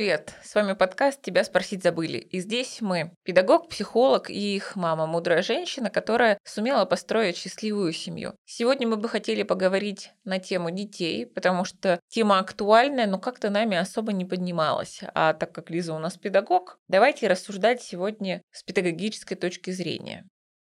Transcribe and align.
Привет! 0.00 0.32
С 0.42 0.54
вами 0.54 0.72
подкаст 0.72 1.20
«Тебя 1.20 1.44
спросить 1.44 1.82
забыли». 1.82 2.16
И 2.16 2.40
здесь 2.40 2.80
мы, 2.80 3.12
педагог, 3.22 3.68
психолог 3.68 4.30
и 4.30 4.56
их 4.56 4.74
мама, 4.74 5.06
мудрая 5.06 5.42
женщина, 5.42 5.90
которая 5.90 6.38
сумела 6.42 6.86
построить 6.86 7.36
счастливую 7.36 7.92
семью. 7.92 8.34
Сегодня 8.46 8.88
мы 8.88 8.96
бы 8.96 9.10
хотели 9.10 9.42
поговорить 9.42 10.12
на 10.24 10.38
тему 10.38 10.70
детей, 10.70 11.26
потому 11.26 11.66
что 11.66 12.00
тема 12.08 12.38
актуальная, 12.38 13.06
но 13.06 13.18
как-то 13.18 13.50
нами 13.50 13.76
особо 13.76 14.14
не 14.14 14.24
поднималась. 14.24 15.00
А 15.14 15.34
так 15.34 15.52
как 15.52 15.68
Лиза 15.68 15.92
у 15.92 15.98
нас 15.98 16.16
педагог, 16.16 16.78
давайте 16.88 17.28
рассуждать 17.28 17.82
сегодня 17.82 18.40
с 18.52 18.62
педагогической 18.62 19.36
точки 19.36 19.70
зрения. 19.70 20.26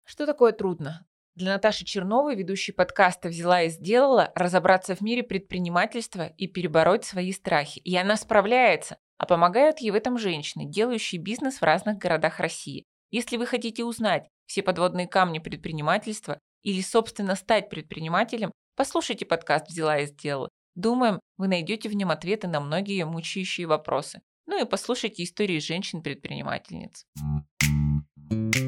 Что 0.03 0.25
такое 0.25 0.51
трудно? 0.51 1.05
Для 1.35 1.53
Наташи 1.53 1.85
Черновой, 1.85 2.35
ведущей 2.35 2.73
подкаста 2.73 3.29
«Взяла 3.29 3.61
и 3.61 3.69
сделала», 3.69 4.33
разобраться 4.35 4.95
в 4.95 5.01
мире 5.01 5.23
предпринимательства 5.23 6.27
и 6.37 6.47
перебороть 6.47 7.05
свои 7.05 7.31
страхи. 7.31 7.79
И 7.79 7.95
она 7.95 8.17
справляется, 8.17 8.97
а 9.21 9.27
помогают 9.27 9.77
ей 9.77 9.91
в 9.91 9.95
этом 9.95 10.17
женщины, 10.17 10.65
делающие 10.65 11.21
бизнес 11.21 11.61
в 11.61 11.63
разных 11.63 11.99
городах 11.99 12.39
России. 12.39 12.85
Если 13.11 13.37
вы 13.37 13.45
хотите 13.45 13.83
узнать 13.83 14.27
все 14.47 14.63
подводные 14.63 15.07
камни 15.07 15.37
предпринимательства 15.37 16.39
или, 16.63 16.81
собственно, 16.81 17.35
стать 17.35 17.69
предпринимателем, 17.69 18.51
послушайте 18.75 19.27
подкаст 19.27 19.67
«Взяла 19.67 19.99
и 19.99 20.07
сделала». 20.07 20.49
Думаем, 20.73 21.19
вы 21.37 21.47
найдете 21.47 21.87
в 21.87 21.93
нем 21.93 22.09
ответы 22.09 22.47
на 22.47 22.59
многие 22.59 23.05
мучающие 23.05 23.67
вопросы. 23.67 24.21
Ну 24.47 24.59
и 24.59 24.67
послушайте 24.67 25.23
истории 25.23 25.59
женщин-предпринимательниц. 25.59 27.05
Что 27.61 28.60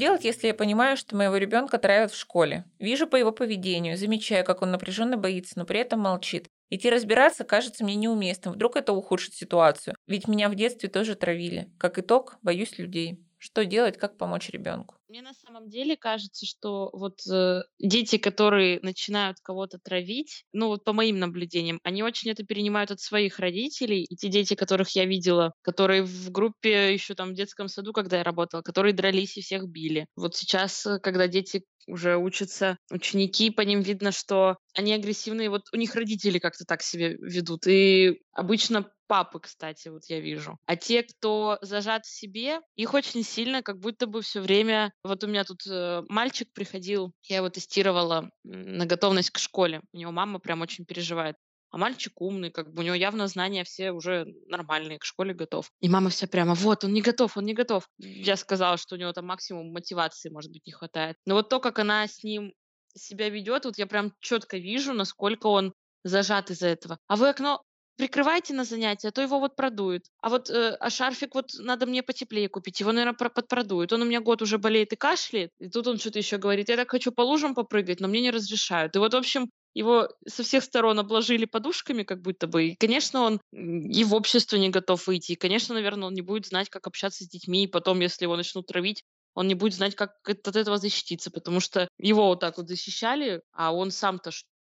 делать, 0.00 0.24
если 0.24 0.48
я 0.48 0.54
понимаю, 0.54 0.96
что 0.96 1.14
моего 1.14 1.36
ребенка 1.36 1.78
травят 1.78 2.10
в 2.10 2.18
школе? 2.18 2.64
Вижу 2.80 3.06
по 3.06 3.14
его 3.14 3.30
поведению, 3.30 3.96
замечаю, 3.96 4.44
как 4.44 4.62
он 4.62 4.72
напряженно 4.72 5.16
боится, 5.16 5.52
но 5.56 5.64
при 5.64 5.78
этом 5.78 6.00
молчит. 6.00 6.48
Идти 6.70 6.90
разбираться 6.90 7.44
кажется 7.44 7.84
мне 7.84 7.94
неуместным. 7.94 8.54
Вдруг 8.54 8.76
это 8.76 8.92
ухудшит 8.92 9.34
ситуацию. 9.34 9.94
Ведь 10.08 10.26
меня 10.26 10.48
в 10.48 10.56
детстве 10.56 10.88
тоже 10.88 11.14
травили. 11.14 11.70
Как 11.78 11.98
итог, 11.98 12.38
боюсь 12.42 12.78
людей. 12.78 13.20
Что 13.42 13.64
делать, 13.64 13.96
как 13.96 14.18
помочь 14.18 14.50
ребенку? 14.50 14.96
Мне 15.08 15.22
на 15.22 15.32
самом 15.32 15.70
деле 15.70 15.96
кажется, 15.96 16.44
что 16.44 16.90
вот 16.92 17.20
э, 17.26 17.62
дети, 17.78 18.18
которые 18.18 18.80
начинают 18.82 19.38
кого-то 19.42 19.78
травить, 19.78 20.44
ну 20.52 20.66
вот 20.66 20.84
по 20.84 20.92
моим 20.92 21.18
наблюдениям, 21.18 21.80
они 21.82 22.02
очень 22.02 22.30
это 22.30 22.44
перенимают 22.44 22.90
от 22.90 23.00
своих 23.00 23.38
родителей. 23.38 24.04
И 24.04 24.14
те 24.14 24.28
дети, 24.28 24.52
которых 24.52 24.90
я 24.90 25.06
видела, 25.06 25.54
которые 25.62 26.02
в 26.02 26.30
группе 26.30 26.92
еще 26.92 27.14
там 27.14 27.30
в 27.30 27.34
детском 27.34 27.68
саду, 27.68 27.94
когда 27.94 28.18
я 28.18 28.24
работала, 28.24 28.60
которые 28.60 28.92
дрались 28.92 29.38
и 29.38 29.40
всех 29.40 29.66
били. 29.66 30.04
Вот 30.16 30.36
сейчас, 30.36 30.84
э, 30.84 30.98
когда 30.98 31.26
дети 31.26 31.64
уже 31.86 32.18
учатся 32.18 32.76
ученики, 32.90 33.50
по 33.50 33.62
ним 33.62 33.80
видно, 33.80 34.12
что 34.12 34.58
они 34.74 34.92
агрессивные, 34.92 35.48
вот 35.48 35.62
у 35.72 35.78
них 35.78 35.94
родители 35.94 36.38
как-то 36.38 36.66
так 36.66 36.82
себя 36.82 37.08
ведут. 37.08 37.66
И 37.66 38.20
обычно 38.32 38.92
папы, 39.10 39.40
кстати, 39.40 39.88
вот 39.88 40.04
я 40.06 40.20
вижу. 40.20 40.56
А 40.66 40.76
те, 40.76 41.02
кто 41.02 41.58
зажат 41.62 42.06
в 42.06 42.16
себе, 42.16 42.60
их 42.76 42.94
очень 42.94 43.24
сильно, 43.24 43.60
как 43.60 43.80
будто 43.80 44.06
бы 44.06 44.22
все 44.22 44.40
время 44.40 44.92
вот 45.02 45.24
у 45.24 45.26
меня 45.26 45.42
тут 45.42 45.66
э, 45.66 46.02
мальчик 46.08 46.52
приходил, 46.52 47.12
я 47.24 47.38
его 47.38 47.48
тестировала 47.48 48.30
на 48.44 48.86
готовность 48.86 49.30
к 49.30 49.38
школе. 49.38 49.82
У 49.92 49.96
него 49.96 50.12
мама 50.12 50.38
прям 50.38 50.60
очень 50.60 50.84
переживает. 50.84 51.34
А 51.72 51.78
мальчик 51.78 52.20
умный, 52.20 52.52
как 52.52 52.72
бы 52.72 52.82
у 52.82 52.84
него 52.84 52.94
явно 52.94 53.26
знания 53.26 53.64
все 53.64 53.90
уже 53.90 54.26
нормальные, 54.46 55.00
к 55.00 55.04
школе 55.04 55.34
готов. 55.34 55.72
И 55.80 55.88
мама 55.88 56.10
вся 56.10 56.28
прямо, 56.28 56.54
вот, 56.54 56.84
он 56.84 56.92
не 56.92 57.02
готов, 57.02 57.36
он 57.36 57.46
не 57.46 57.54
готов. 57.54 57.88
Я 57.98 58.36
сказала, 58.36 58.76
что 58.76 58.94
у 58.94 58.98
него 58.98 59.12
там 59.12 59.26
максимум 59.26 59.72
мотивации, 59.72 60.30
может 60.30 60.52
быть, 60.52 60.64
не 60.66 60.72
хватает. 60.72 61.16
Но 61.26 61.34
вот 61.34 61.48
то, 61.48 61.58
как 61.58 61.80
она 61.80 62.06
с 62.06 62.22
ним 62.22 62.52
себя 62.94 63.28
ведет, 63.28 63.64
вот 63.64 63.76
я 63.76 63.88
прям 63.88 64.12
четко 64.20 64.56
вижу, 64.56 64.92
насколько 64.92 65.48
он 65.48 65.74
зажат 66.04 66.50
из-за 66.50 66.68
этого. 66.68 66.98
А 67.08 67.16
вы 67.16 67.28
окно 67.28 67.64
прикрывайте 68.00 68.54
на 68.54 68.64
занятия, 68.64 69.08
а 69.08 69.12
то 69.12 69.20
его 69.20 69.38
вот 69.38 69.56
продует. 69.56 70.06
А 70.22 70.30
вот 70.30 70.48
э, 70.48 70.76
а 70.80 70.88
шарфик 70.88 71.34
вот 71.34 71.50
надо 71.58 71.84
мне 71.84 72.02
потеплее 72.02 72.48
купить, 72.48 72.80
его, 72.80 72.92
наверное, 72.92 73.12
подпродует. 73.12 73.92
Он 73.92 74.00
у 74.00 74.04
меня 74.06 74.20
год 74.20 74.40
уже 74.40 74.56
болеет 74.56 74.94
и 74.94 74.96
кашляет, 74.96 75.50
и 75.60 75.68
тут 75.68 75.86
он 75.86 75.98
что-то 75.98 76.18
еще 76.18 76.38
говорит, 76.38 76.70
я 76.70 76.76
так 76.76 76.90
хочу 76.90 77.12
по 77.12 77.20
лужам 77.20 77.54
попрыгать, 77.54 78.00
но 78.00 78.08
мне 78.08 78.22
не 78.22 78.30
разрешают. 78.30 78.96
И 78.96 78.98
вот, 78.98 79.12
в 79.12 79.16
общем, 79.18 79.50
его 79.74 80.08
со 80.26 80.42
всех 80.42 80.64
сторон 80.64 80.98
обложили 80.98 81.44
подушками, 81.44 82.02
как 82.02 82.22
будто 82.22 82.46
бы. 82.46 82.68
И, 82.68 82.76
конечно, 82.76 83.20
он 83.20 83.40
и 83.52 84.02
в 84.04 84.14
общество 84.14 84.56
не 84.56 84.70
готов 84.70 85.06
выйти. 85.06 85.32
И, 85.32 85.36
конечно, 85.36 85.74
наверное, 85.74 86.08
он 86.08 86.14
не 86.14 86.22
будет 86.22 86.46
знать, 86.46 86.70
как 86.70 86.86
общаться 86.86 87.24
с 87.24 87.28
детьми. 87.28 87.64
И 87.64 87.68
потом, 87.68 88.00
если 88.00 88.24
его 88.24 88.36
начнут 88.36 88.66
травить, 88.66 89.04
он 89.34 89.46
не 89.46 89.54
будет 89.54 89.74
знать, 89.74 89.94
как 89.94 90.12
от 90.26 90.56
этого 90.56 90.78
защититься, 90.78 91.30
потому 91.30 91.60
что 91.60 91.86
его 91.98 92.26
вот 92.28 92.40
так 92.40 92.56
вот 92.56 92.66
защищали, 92.66 93.42
а 93.52 93.74
он 93.74 93.90
сам-то 93.90 94.30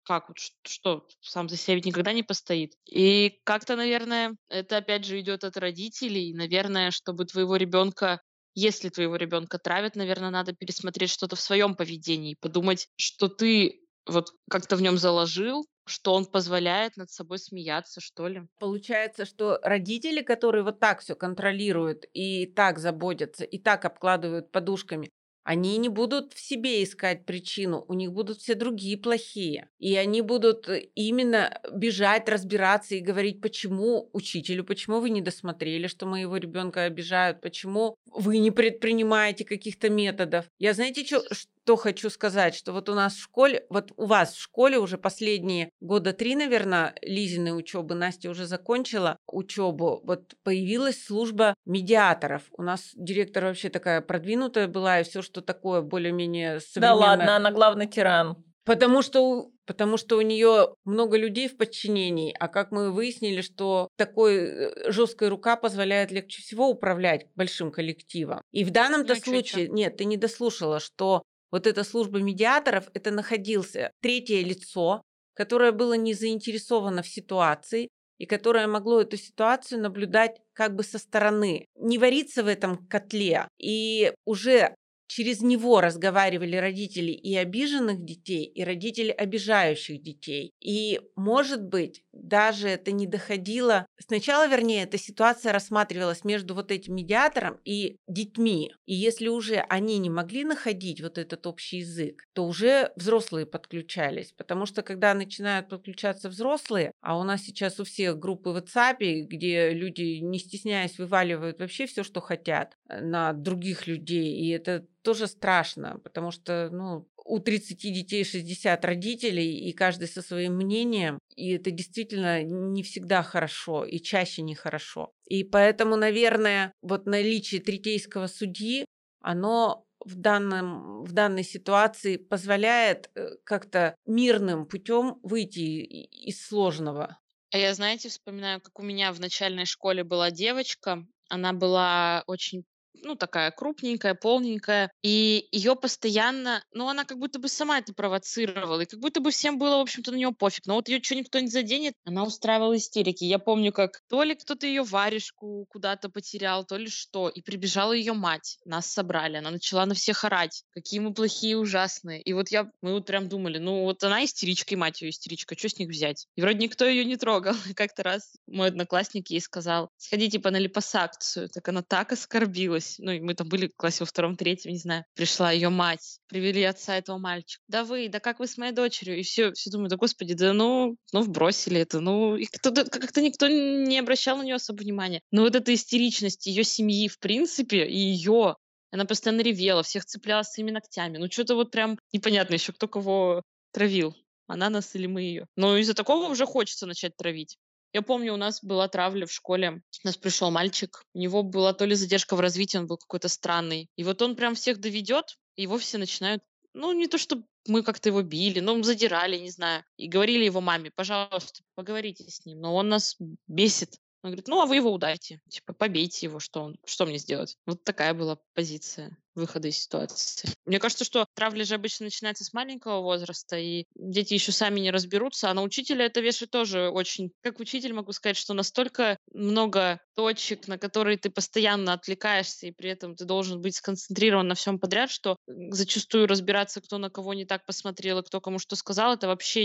как 0.04 0.28
вот 0.28 0.38
что 0.66 1.06
сам 1.20 1.48
за 1.48 1.56
себя 1.56 1.76
ведь 1.76 1.86
никогда 1.86 2.12
не 2.12 2.22
постоит. 2.22 2.74
И 2.88 3.40
как-то, 3.44 3.76
наверное, 3.76 4.36
это 4.48 4.78
опять 4.78 5.04
же 5.04 5.20
идет 5.20 5.44
от 5.44 5.56
родителей. 5.56 6.34
Наверное, 6.34 6.90
чтобы 6.90 7.24
твоего 7.24 7.56
ребенка 7.56 8.20
если 8.54 8.90
твоего 8.90 9.16
ребенка 9.16 9.58
травят, 9.58 9.96
наверное, 9.96 10.30
надо 10.30 10.52
пересмотреть 10.52 11.10
что-то 11.10 11.36
в 11.36 11.40
своем 11.40 11.74
поведении, 11.74 12.36
подумать, 12.38 12.88
что 12.96 13.28
ты 13.28 13.80
вот 14.06 14.32
как-то 14.50 14.76
в 14.76 14.82
нем 14.82 14.98
заложил, 14.98 15.64
что 15.86 16.14
он 16.14 16.26
позволяет 16.26 16.96
над 16.96 17.10
собой 17.10 17.38
смеяться, 17.38 18.00
что 18.00 18.28
ли. 18.28 18.42
Получается, 18.58 19.24
что 19.24 19.58
родители, 19.62 20.22
которые 20.22 20.64
вот 20.64 20.80
так 20.80 21.00
все 21.00 21.14
контролируют 21.14 22.04
и 22.12 22.46
так 22.46 22.78
заботятся, 22.78 23.44
и 23.44 23.58
так 23.58 23.84
обкладывают 23.84 24.52
подушками, 24.52 25.10
они 25.44 25.76
не 25.78 25.88
будут 25.88 26.32
в 26.32 26.40
себе 26.40 26.82
искать 26.82 27.24
причину, 27.24 27.84
у 27.88 27.94
них 27.94 28.12
будут 28.12 28.38
все 28.38 28.54
другие 28.54 28.96
плохие. 28.96 29.68
И 29.78 29.96
они 29.96 30.22
будут 30.22 30.68
э, 30.68 30.88
именно 30.94 31.60
бежать, 31.72 32.28
разбираться 32.28 32.94
и 32.94 33.00
говорить, 33.00 33.40
почему 33.40 34.08
учителю, 34.12 34.64
почему 34.64 35.00
вы 35.00 35.10
не 35.10 35.20
досмотрели, 35.20 35.86
что 35.86 36.06
моего 36.06 36.36
ребенка 36.36 36.84
обижают, 36.84 37.40
почему 37.40 37.96
вы 38.06 38.38
не 38.38 38.50
предпринимаете 38.50 39.44
каких-то 39.44 39.90
методов. 39.90 40.46
Я 40.58 40.74
знаете, 40.74 41.04
что, 41.04 41.22
что 41.64 41.76
хочу 41.76 42.10
сказать, 42.10 42.54
что 42.54 42.72
вот 42.72 42.88
у 42.88 42.94
нас 42.94 43.14
в 43.14 43.22
школе, 43.22 43.64
вот 43.68 43.92
у 43.96 44.06
вас 44.06 44.34
в 44.34 44.40
школе 44.40 44.78
уже 44.78 44.98
последние 44.98 45.70
года 45.80 46.12
три, 46.12 46.34
наверное, 46.34 46.94
Лизиной 47.02 47.56
учебы, 47.56 47.94
Настя 47.94 48.30
уже 48.30 48.46
закончила 48.46 49.16
учебу, 49.26 50.00
вот 50.04 50.34
появилась 50.42 51.04
служба 51.04 51.54
медиаторов. 51.64 52.42
У 52.56 52.62
нас 52.62 52.90
директор 52.94 53.44
вообще 53.44 53.68
такая 53.68 54.00
продвинутая 54.00 54.66
была, 54.66 55.00
и 55.00 55.04
все, 55.04 55.22
что 55.22 55.40
такое 55.40 55.82
более-менее 55.82 56.60
современное. 56.60 57.00
Да 57.00 57.06
ладно, 57.06 57.36
она 57.36 57.50
главный 57.52 57.86
тиран. 57.86 58.44
Потому 58.64 59.02
что, 59.02 59.50
потому 59.66 59.96
что 59.96 60.16
у 60.16 60.20
нее 60.20 60.74
много 60.84 61.16
людей 61.16 61.48
в 61.48 61.56
подчинении, 61.56 62.34
а 62.38 62.46
как 62.46 62.70
мы 62.70 62.92
выяснили, 62.92 63.40
что 63.40 63.88
такой 63.96 64.36
э, 64.36 64.90
жесткая 64.92 65.30
рука 65.30 65.56
позволяет 65.56 66.12
легче 66.12 66.42
всего 66.42 66.68
управлять 66.68 67.26
большим 67.34 67.72
коллективом. 67.72 68.40
И 68.52 68.64
в 68.64 68.70
данном-то 68.70 69.16
случае, 69.16 69.66
нет, 69.68 69.96
ты 69.96 70.04
не 70.04 70.16
дослушала, 70.16 70.78
что 70.78 71.22
вот 71.52 71.66
эта 71.66 71.84
служба 71.84 72.20
медиаторов, 72.20 72.88
это 72.94 73.10
находился 73.10 73.92
третье 74.00 74.42
лицо, 74.42 75.02
которое 75.34 75.70
было 75.70 75.92
не 75.92 76.14
заинтересовано 76.14 77.02
в 77.02 77.08
ситуации 77.08 77.88
и 78.18 78.26
которое 78.26 78.66
могло 78.66 79.00
эту 79.00 79.16
ситуацию 79.16 79.80
наблюдать 79.80 80.40
как 80.54 80.74
бы 80.74 80.82
со 80.82 80.98
стороны, 80.98 81.66
не 81.76 81.98
вариться 81.98 82.42
в 82.42 82.46
этом 82.46 82.86
котле 82.86 83.48
и 83.58 84.12
уже 84.24 84.74
через 85.12 85.42
него 85.42 85.82
разговаривали 85.82 86.56
родители 86.56 87.12
и 87.12 87.36
обиженных 87.36 88.02
детей, 88.02 88.46
и 88.46 88.64
родители 88.64 89.10
обижающих 89.10 90.02
детей. 90.02 90.54
И, 90.58 91.00
может 91.16 91.62
быть, 91.62 92.02
даже 92.12 92.68
это 92.68 92.92
не 92.92 93.06
доходило... 93.06 93.86
Сначала, 93.98 94.48
вернее, 94.48 94.84
эта 94.84 94.96
ситуация 94.96 95.52
рассматривалась 95.52 96.24
между 96.24 96.54
вот 96.54 96.72
этим 96.72 96.94
медиатором 96.94 97.60
и 97.64 97.98
детьми. 98.08 98.72
И 98.86 98.94
если 98.94 99.28
уже 99.28 99.56
они 99.68 99.98
не 99.98 100.08
могли 100.08 100.44
находить 100.44 101.02
вот 101.02 101.18
этот 101.18 101.46
общий 101.46 101.78
язык, 101.78 102.24
то 102.32 102.46
уже 102.46 102.90
взрослые 102.96 103.44
подключались. 103.44 104.32
Потому 104.32 104.64
что 104.64 104.80
когда 104.80 105.12
начинают 105.12 105.68
подключаться 105.68 106.30
взрослые, 106.30 106.92
а 107.02 107.18
у 107.18 107.22
нас 107.22 107.42
сейчас 107.42 107.78
у 107.80 107.84
всех 107.84 108.18
группы 108.18 108.50
в 108.50 108.56
WhatsApp, 108.56 109.26
где 109.26 109.70
люди, 109.72 110.20
не 110.22 110.38
стесняясь, 110.38 110.98
вываливают 110.98 111.60
вообще 111.60 111.86
все, 111.86 112.02
что 112.02 112.22
хотят 112.22 112.78
э, 112.88 113.02
на 113.02 113.34
других 113.34 113.86
людей, 113.86 114.36
и 114.38 114.48
это 114.48 114.86
тоже 115.02 115.26
страшно, 115.26 115.98
потому 116.02 116.30
что, 116.30 116.68
ну, 116.70 117.08
у 117.24 117.38
30 117.38 117.78
детей 117.92 118.24
60 118.24 118.84
родителей, 118.84 119.68
и 119.68 119.72
каждый 119.72 120.08
со 120.08 120.22
своим 120.22 120.56
мнением, 120.56 121.18
и 121.36 121.52
это 121.52 121.70
действительно 121.70 122.42
не 122.42 122.82
всегда 122.82 123.22
хорошо, 123.22 123.84
и 123.84 123.98
чаще 124.00 124.42
нехорошо. 124.42 125.12
И 125.26 125.44
поэтому, 125.44 125.96
наверное, 125.96 126.72
вот 126.82 127.06
наличие 127.06 127.60
третейского 127.60 128.26
судьи, 128.26 128.84
оно 129.20 129.86
в, 130.04 130.16
данном, 130.16 131.04
в 131.04 131.12
данной 131.12 131.44
ситуации 131.44 132.16
позволяет 132.16 133.10
э, 133.14 133.36
как-то 133.44 133.94
мирным 134.06 134.66
путем 134.66 135.18
выйти 135.22 135.60
из 135.60 136.44
сложного. 136.44 137.18
А 137.52 137.58
я, 137.58 137.74
знаете, 137.74 138.08
вспоминаю, 138.08 138.60
как 138.60 138.78
у 138.78 138.82
меня 138.82 139.12
в 139.12 139.20
начальной 139.20 139.66
школе 139.66 140.04
была 140.04 140.30
девочка, 140.30 141.06
она 141.28 141.52
была 141.52 142.24
очень 142.26 142.64
ну, 143.02 143.14
такая 143.14 143.50
крупненькая, 143.50 144.14
полненькая, 144.14 144.90
и 145.02 145.48
ее 145.52 145.76
постоянно, 145.76 146.64
ну, 146.72 146.88
она 146.88 147.04
как 147.04 147.18
будто 147.18 147.38
бы 147.38 147.48
сама 147.48 147.78
это 147.78 147.92
провоцировала, 147.92 148.80
и 148.80 148.86
как 148.86 149.00
будто 149.00 149.20
бы 149.20 149.30
всем 149.30 149.58
было, 149.58 149.78
в 149.78 149.80
общем-то, 149.80 150.12
на 150.12 150.16
нее 150.16 150.32
пофиг, 150.32 150.66
но 150.66 150.74
вот 150.74 150.88
ее 150.88 151.02
что 151.02 151.14
никто 151.14 151.38
не 151.40 151.48
заденет, 151.48 151.94
она 152.04 152.24
устраивала 152.24 152.76
истерики. 152.76 153.24
Я 153.24 153.38
помню, 153.38 153.72
как 153.72 154.00
то 154.08 154.22
ли 154.22 154.34
кто-то 154.34 154.66
ее 154.66 154.82
варежку 154.82 155.66
куда-то 155.68 156.08
потерял, 156.08 156.64
то 156.64 156.76
ли 156.76 156.88
что, 156.88 157.28
и 157.28 157.42
прибежала 157.42 157.92
ее 157.92 158.12
мать, 158.12 158.58
нас 158.64 158.86
собрали, 158.86 159.36
она 159.36 159.50
начала 159.50 159.86
на 159.86 159.94
всех 159.94 160.24
орать, 160.24 160.64
какие 160.70 161.00
мы 161.00 161.12
плохие, 161.14 161.56
ужасные, 161.56 162.22
и 162.22 162.32
вот 162.32 162.48
я, 162.50 162.70
мы 162.82 162.92
вот 162.92 163.06
прям 163.06 163.28
думали, 163.28 163.58
ну, 163.58 163.82
вот 163.84 164.02
она 164.04 164.24
истеричка, 164.24 164.74
и 164.74 164.76
мать 164.76 165.02
ее 165.02 165.10
истеричка, 165.10 165.56
что 165.56 165.68
с 165.68 165.78
них 165.78 165.88
взять? 165.88 166.26
И 166.36 166.40
вроде 166.40 166.58
никто 166.58 166.84
ее 166.84 167.04
не 167.04 167.16
трогал. 167.16 167.54
Как-то 167.76 168.02
раз 168.02 168.32
мой 168.46 168.68
одноклассник 168.68 169.28
ей 169.30 169.40
сказал, 169.40 169.90
сходи 169.96 170.30
типа 170.30 170.50
на 170.50 170.58
липосакцию, 170.58 171.48
так 171.48 171.68
она 171.68 171.82
так 171.82 172.12
оскорбилась, 172.12 172.81
есть, 172.82 172.98
ну, 172.98 173.12
мы 173.24 173.34
там 173.34 173.48
были 173.48 173.68
в 173.68 173.76
классе 173.76 173.98
во 174.00 174.06
втором, 174.06 174.36
третьем, 174.36 174.72
не 174.72 174.78
знаю, 174.78 175.04
пришла 175.14 175.52
ее 175.52 175.68
мать, 175.68 176.18
привели 176.28 176.62
отца 176.62 176.96
этого 176.96 177.18
мальчика. 177.18 177.62
Да 177.68 177.84
вы, 177.84 178.08
да 178.08 178.20
как 178.20 178.38
вы 178.38 178.46
с 178.46 178.58
моей 178.58 178.72
дочерью? 178.72 179.18
И 179.18 179.22
все, 179.22 179.52
все 179.52 179.70
думают, 179.70 179.90
да 179.90 179.96
господи, 179.96 180.34
да 180.34 180.52
ну, 180.52 180.96
ну, 181.12 181.22
вбросили 181.22 181.80
это, 181.80 182.00
ну, 182.00 182.36
и 182.36 182.46
как-то 182.46 183.20
никто 183.20 183.48
не 183.48 183.98
обращал 183.98 184.36
на 184.38 184.42
нее 184.42 184.56
особо 184.56 184.80
внимания. 184.80 185.20
Но 185.30 185.42
вот 185.42 185.54
эта 185.54 185.72
истеричность 185.72 186.46
ее 186.46 186.64
семьи, 186.64 187.08
в 187.08 187.18
принципе, 187.18 187.86
и 187.86 187.96
ее 187.96 188.56
она 188.92 189.06
постоянно 189.06 189.40
ревела, 189.40 189.82
всех 189.82 190.04
цепляла 190.04 190.42
своими 190.42 190.70
ногтями. 190.70 191.16
Ну, 191.16 191.30
что-то 191.30 191.54
вот 191.54 191.70
прям 191.70 191.98
непонятно 192.12 192.54
еще, 192.54 192.72
кто 192.72 192.86
кого 192.86 193.42
травил. 193.72 194.14
Она 194.46 194.68
нас 194.68 194.94
или 194.94 195.06
мы 195.06 195.22
ее. 195.22 195.46
Но 195.56 195.78
из-за 195.78 195.94
такого 195.94 196.28
уже 196.28 196.44
хочется 196.44 196.86
начать 196.86 197.16
травить. 197.16 197.56
Я 197.92 198.02
помню, 198.02 198.32
у 198.32 198.38
нас 198.38 198.62
была 198.62 198.88
травля 198.88 199.26
в 199.26 199.32
школе. 199.32 199.82
У 200.04 200.06
нас 200.06 200.16
пришел 200.16 200.50
мальчик. 200.50 201.04
У 201.14 201.18
него 201.18 201.42
была 201.42 201.74
то 201.74 201.84
ли 201.84 201.94
задержка 201.94 202.36
в 202.36 202.40
развитии, 202.40 202.78
он 202.78 202.86
был 202.86 202.96
какой-то 202.96 203.28
странный. 203.28 203.90
И 203.96 204.04
вот 204.04 204.22
он 204.22 204.34
прям 204.34 204.54
всех 204.54 204.78
доведет, 204.78 205.36
и 205.56 205.62
его 205.62 205.78
все 205.78 205.98
начинают 205.98 206.42
ну, 206.74 206.92
не 206.92 207.06
то, 207.06 207.18
что 207.18 207.42
мы 207.66 207.82
как-то 207.82 208.08
его 208.08 208.22
били, 208.22 208.60
но 208.60 208.82
задирали, 208.82 209.36
не 209.36 209.50
знаю. 209.50 209.84
И 209.96 210.08
говорили 210.08 210.44
его 210.44 210.60
маме, 210.60 210.90
пожалуйста, 210.90 211.62
поговорите 211.74 212.24
с 212.30 212.44
ним. 212.46 212.60
Но 212.60 212.74
он 212.74 212.88
нас 212.88 213.16
бесит. 213.46 213.98
Он 214.22 214.30
говорит, 214.30 214.48
ну, 214.48 214.60
а 214.60 214.66
вы 214.66 214.76
его 214.76 214.92
удайте. 214.92 215.40
Типа, 215.48 215.72
побейте 215.72 216.26
его, 216.26 216.38
что 216.38 216.62
он, 216.62 216.76
что 216.84 217.06
мне 217.06 217.18
сделать? 217.18 217.56
Вот 217.66 217.82
такая 217.82 218.14
была 218.14 218.38
позиция 218.54 219.16
выхода 219.34 219.68
из 219.68 219.78
ситуации. 219.78 220.48
Мне 220.66 220.78
кажется, 220.78 221.04
что 221.04 221.26
травля 221.34 221.64
же 221.64 221.74
обычно 221.74 222.04
начинается 222.04 222.44
с 222.44 222.52
маленького 222.52 223.00
возраста, 223.00 223.56
и 223.56 223.86
дети 223.94 224.34
еще 224.34 224.52
сами 224.52 224.80
не 224.80 224.90
разберутся, 224.90 225.50
а 225.50 225.54
на 225.54 225.62
учителя 225.62 226.04
это 226.04 226.20
вешает 226.20 226.50
тоже 226.50 226.88
очень... 226.90 227.32
Как 227.42 227.58
учитель 227.58 227.94
могу 227.94 228.12
сказать, 228.12 228.36
что 228.36 228.54
настолько 228.54 229.16
много 229.32 230.00
точек, 230.14 230.68
на 230.68 230.78
которые 230.78 231.16
ты 231.16 231.30
постоянно 231.30 231.94
отвлекаешься, 231.94 232.66
и 232.66 232.72
при 232.72 232.90
этом 232.90 233.16
ты 233.16 233.24
должен 233.24 233.60
быть 233.60 233.76
сконцентрирован 233.76 234.46
на 234.46 234.54
всем 234.54 234.78
подряд, 234.78 235.10
что 235.10 235.36
зачастую 235.46 236.26
разбираться, 236.26 236.80
кто 236.80 236.98
на 236.98 237.10
кого 237.10 237.34
не 237.34 237.46
так 237.46 237.64
посмотрел 237.64 238.18
и 238.18 238.24
кто 238.24 238.40
кому 238.40 238.58
что 238.58 238.76
сказал, 238.76 239.14
это 239.14 239.26
вообще 239.26 239.62